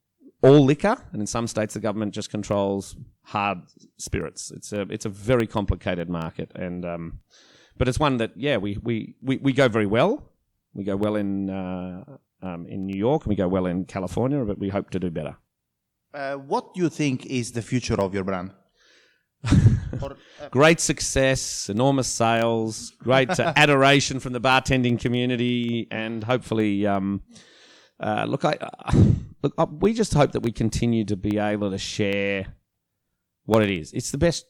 all 0.43 0.59
liquor, 0.65 0.97
and 1.13 1.21
in 1.21 1.27
some 1.27 1.47
states, 1.47 1.73
the 1.73 1.79
government 1.79 2.13
just 2.13 2.29
controls 2.29 2.97
hard 3.23 3.59
spirits. 3.97 4.51
It's 4.51 4.73
a 4.73 4.81
it's 4.81 5.05
a 5.05 5.09
very 5.09 5.47
complicated 5.47 6.09
market, 6.09 6.51
and 6.55 6.85
um, 6.85 7.19
but 7.77 7.87
it's 7.87 7.99
one 7.99 8.17
that 8.17 8.31
yeah 8.35 8.57
we 8.57 8.77
we, 8.83 9.15
we, 9.21 9.37
we 9.37 9.53
go 9.53 9.67
very 9.67 9.87
well. 9.87 10.31
We 10.73 10.83
go 10.83 10.95
well 10.95 11.15
in 11.15 11.49
uh, 11.49 12.03
um, 12.41 12.65
in 12.67 12.85
New 12.85 12.97
York, 12.97 13.23
and 13.23 13.29
we 13.29 13.35
go 13.35 13.47
well 13.47 13.65
in 13.65 13.85
California, 13.85 14.43
but 14.45 14.59
we 14.59 14.69
hope 14.69 14.89
to 14.91 14.99
do 14.99 15.09
better. 15.09 15.37
Uh, 16.13 16.35
what 16.35 16.73
do 16.73 16.81
you 16.81 16.89
think 16.89 17.25
is 17.25 17.51
the 17.51 17.61
future 17.61 17.99
of 17.99 18.13
your 18.13 18.23
brand? 18.23 18.51
or, 20.01 20.17
uh, 20.41 20.49
Great 20.49 20.79
success, 20.79 21.69
enormous 21.69 22.07
sales, 22.07 22.91
great 22.99 23.39
uh, 23.39 23.53
adoration 23.55 24.19
from 24.19 24.33
the 24.33 24.41
bartending 24.41 24.99
community, 24.99 25.87
and 25.91 26.23
hopefully, 26.23 26.87
um, 26.87 27.21
uh, 27.99 28.25
look, 28.27 28.45
I 28.45 28.57
uh, 28.61 28.91
look, 29.43 29.53
uh, 29.57 29.67
we 29.69 29.93
just 29.93 30.13
hope 30.13 30.31
that 30.31 30.41
we 30.41 30.51
continue 30.51 31.05
to 31.05 31.15
be 31.15 31.37
able 31.37 31.71
to 31.71 31.77
share 31.77 32.53
what 33.45 33.63
it 33.63 33.69
is. 33.69 33.93
It's 33.93 34.11
the 34.11 34.17
best 34.17 34.45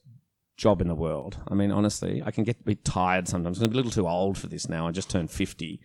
job 0.58 0.82
in 0.82 0.88
the 0.88 0.96
world. 0.96 1.38
I 1.48 1.54
mean, 1.54 1.72
honestly, 1.72 2.24
I 2.26 2.32
can 2.32 2.44
get 2.44 2.60
a 2.60 2.64
bit 2.64 2.84
tired 2.84 3.28
sometimes. 3.28 3.62
I'm 3.62 3.72
a 3.72 3.76
little 3.76 3.92
too 3.92 4.08
old 4.08 4.38
for 4.38 4.48
this 4.48 4.68
now. 4.68 4.88
I 4.88 4.92
just 4.92 5.10
turned 5.10 5.32
fifty. 5.32 5.82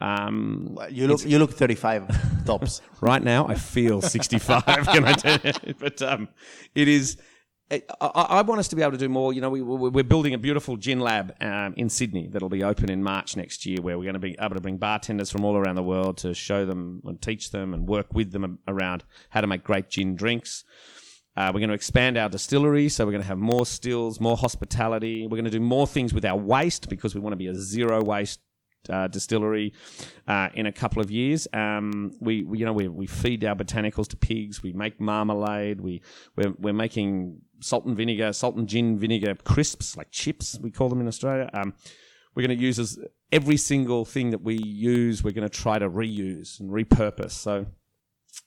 Um, 0.00 0.78
you 0.90 1.06
look 1.06 1.24
you 1.24 1.38
look 1.38 1.52
35 1.52 2.44
tops. 2.46 2.80
right 3.00 3.22
now 3.22 3.46
I 3.46 3.54
feel 3.54 4.00
65. 4.16 4.64
can 4.64 5.04
I 5.04 5.12
tell 5.12 5.38
you? 5.44 5.74
But 5.78 6.00
um, 6.02 6.28
it 6.74 6.88
is. 6.88 7.16
I, 7.72 7.82
I 8.00 8.42
want 8.42 8.58
us 8.58 8.66
to 8.68 8.76
be 8.76 8.82
able 8.82 8.92
to 8.92 8.98
do 8.98 9.08
more. 9.08 9.32
You 9.32 9.40
know, 9.40 9.50
we, 9.50 9.62
we- 9.62 9.90
we're 9.90 10.02
building 10.02 10.34
a 10.34 10.38
beautiful 10.38 10.76
gin 10.76 10.98
lab 10.98 11.34
um, 11.40 11.72
in 11.76 11.88
Sydney 11.88 12.28
that'll 12.28 12.48
be 12.48 12.64
open 12.64 12.90
in 12.90 13.00
March 13.00 13.36
next 13.36 13.64
year, 13.64 13.78
where 13.80 13.96
we're 13.96 14.02
going 14.04 14.14
to 14.14 14.18
be 14.18 14.34
able 14.40 14.56
to 14.56 14.60
bring 14.60 14.76
bartenders 14.76 15.30
from 15.30 15.44
all 15.44 15.56
around 15.56 15.76
the 15.76 15.82
world 15.84 16.16
to 16.18 16.34
show 16.34 16.66
them 16.66 17.00
and 17.04 17.22
teach 17.22 17.52
them 17.52 17.72
and 17.72 17.86
work 17.86 18.12
with 18.12 18.32
them 18.32 18.58
around 18.66 19.04
how 19.28 19.40
to 19.40 19.46
make 19.46 19.62
great 19.62 19.88
gin 19.88 20.16
drinks. 20.16 20.64
Uh, 21.36 21.52
we're 21.54 21.60
going 21.60 21.68
to 21.68 21.74
expand 21.76 22.18
our 22.18 22.28
distillery, 22.28 22.88
so 22.88 23.04
we're 23.06 23.12
going 23.12 23.22
to 23.22 23.28
have 23.28 23.38
more 23.38 23.64
stills, 23.64 24.18
more 24.18 24.36
hospitality. 24.36 25.22
We're 25.28 25.36
going 25.36 25.44
to 25.44 25.50
do 25.50 25.60
more 25.60 25.86
things 25.86 26.12
with 26.12 26.24
our 26.24 26.36
waste 26.36 26.88
because 26.88 27.14
we 27.14 27.20
want 27.20 27.34
to 27.34 27.36
be 27.36 27.46
a 27.46 27.54
zero 27.54 28.02
waste 28.02 28.40
uh, 28.88 29.08
distillery 29.08 29.72
uh, 30.26 30.48
in 30.54 30.66
a 30.66 30.72
couple 30.72 31.02
of 31.02 31.10
years. 31.10 31.46
Um, 31.52 32.12
we, 32.20 32.44
we, 32.44 32.58
you 32.58 32.64
know, 32.64 32.72
we, 32.72 32.88
we 32.88 33.06
feed 33.06 33.44
our 33.44 33.54
botanicals 33.54 34.08
to 34.08 34.16
pigs. 34.16 34.62
We 34.62 34.72
make 34.72 35.00
marmalade. 35.00 35.80
We 35.80 36.02
we're, 36.36 36.54
we're 36.58 36.72
making 36.72 37.42
salt 37.60 37.84
and 37.84 37.96
vinegar, 37.96 38.32
salt 38.32 38.56
and 38.56 38.68
gin 38.68 38.98
vinegar 38.98 39.34
crisps, 39.44 39.96
like 39.96 40.10
chips 40.10 40.58
we 40.60 40.70
call 40.70 40.88
them 40.88 41.00
in 41.00 41.08
Australia. 41.08 41.50
Um, 41.52 41.74
we're 42.34 42.46
going 42.46 42.56
to 42.56 42.64
use 42.64 42.78
as 42.78 42.98
every 43.32 43.56
single 43.56 44.04
thing 44.04 44.30
that 44.30 44.42
we 44.42 44.56
use. 44.56 45.22
We're 45.22 45.32
going 45.32 45.48
to 45.48 45.54
try 45.54 45.78
to 45.78 45.88
reuse 45.90 46.60
and 46.60 46.70
repurpose. 46.70 47.32
So, 47.32 47.66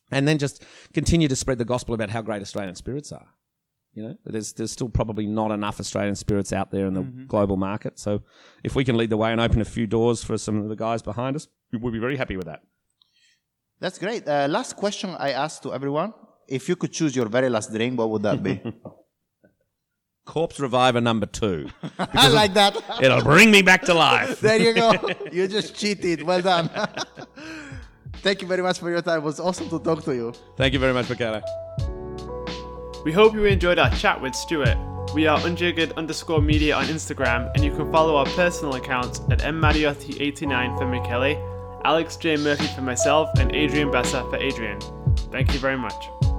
and 0.10 0.28
then 0.28 0.38
just 0.38 0.64
continue 0.94 1.28
to 1.28 1.36
spread 1.36 1.58
the 1.58 1.66
gospel 1.66 1.94
about 1.94 2.10
how 2.10 2.22
great 2.22 2.42
Australian 2.42 2.76
spirits 2.76 3.12
are. 3.12 3.28
You 3.96 4.04
know, 4.04 4.18
there's 4.26 4.54
there's 4.54 4.72
still 4.72 4.90
probably 4.90 5.28
not 5.28 5.52
enough 5.52 5.80
Australian 5.80 6.16
spirits 6.16 6.52
out 6.52 6.72
there 6.72 6.88
in 6.88 6.94
the 6.94 7.04
global 7.28 7.58
market. 7.58 8.00
So, 8.00 8.24
if 8.64 8.76
we 8.76 8.84
can 8.84 8.98
lead 8.98 9.12
the 9.12 9.18
way 9.18 9.32
and 9.32 9.40
open 9.40 9.62
a 9.62 9.66
few 9.66 9.86
doors 9.86 10.24
for 10.24 10.38
some 10.38 10.58
of 10.58 10.68
the 10.70 10.76
guys 10.76 11.04
behind 11.04 11.36
us, 11.36 11.48
we 11.72 11.78
would 11.78 11.94
be 11.94 12.00
very 12.00 12.18
happy 12.18 12.36
with 12.36 12.48
that. 12.48 12.62
That's 13.80 14.00
great. 14.00 14.28
Uh, 14.28 14.48
last 14.50 14.76
question 14.78 15.12
I 15.20 15.32
asked 15.32 15.62
to 15.64 15.74
everyone: 15.74 16.14
If 16.48 16.68
you 16.70 16.76
could 16.76 16.92
choose 16.92 17.16
your 17.16 17.28
very 17.28 17.50
last 17.50 17.72
drink, 17.72 18.00
what 18.00 18.10
would 18.10 18.24
that 18.24 18.42
be? 18.42 18.60
Corpse 20.26 20.60
Reviver 20.60 21.02
number 21.02 21.26
two. 21.28 21.70
I 22.00 22.30
like 22.30 22.54
that. 22.56 22.76
It'll 23.02 23.22
bring 23.22 23.52
me 23.52 23.62
back 23.62 23.84
to 23.84 23.94
life. 23.94 24.40
There 24.40 24.60
you 24.60 24.74
go. 24.74 24.94
You 25.32 25.48
just 25.48 25.76
cheated. 25.76 26.24
Well 26.24 26.42
done. 26.42 26.70
Thank 28.24 28.42
you 28.42 28.48
very 28.48 28.64
much 28.64 28.80
for 28.80 28.90
your 28.90 29.02
time. 29.02 29.20
It 29.20 29.24
was 29.24 29.40
awesome 29.40 29.70
to 29.70 29.80
talk 29.80 30.04
to 30.06 30.16
you. 30.16 30.34
Thank 30.56 30.74
you 30.74 30.80
very 30.80 30.94
much, 30.94 31.10
Michele. 31.10 31.44
We 33.04 33.12
hope 33.12 33.34
you 33.34 33.44
enjoyed 33.44 33.80
our 33.80 33.90
chat 33.90 34.22
with 34.22 34.34
Stuart. 34.34 34.78
We 35.14 35.28
are 35.28 35.38
unjiggered 35.40 35.96
underscore 35.98 36.42
media 36.42 36.76
on 36.76 36.86
Instagram, 36.86 37.52
and 37.54 37.64
you 37.64 37.76
can 37.76 37.92
follow 37.92 38.16
our 38.16 38.26
personal 38.28 38.76
accounts 38.76 39.20
at 39.30 39.40
mmariotti89 39.40 40.78
for 40.78 40.88
Michele, 40.88 41.82
Alex 41.84 42.16
J. 42.16 42.38
Murphy 42.38 42.68
for 42.68 42.82
myself, 42.82 43.30
and 43.40 43.54
Adrian 43.54 43.90
Bessa 43.90 44.28
for 44.30 44.38
Adrian. 44.38 44.80
Thank 45.32 45.54
you 45.54 45.60
very 45.60 45.78
much. 45.78 46.33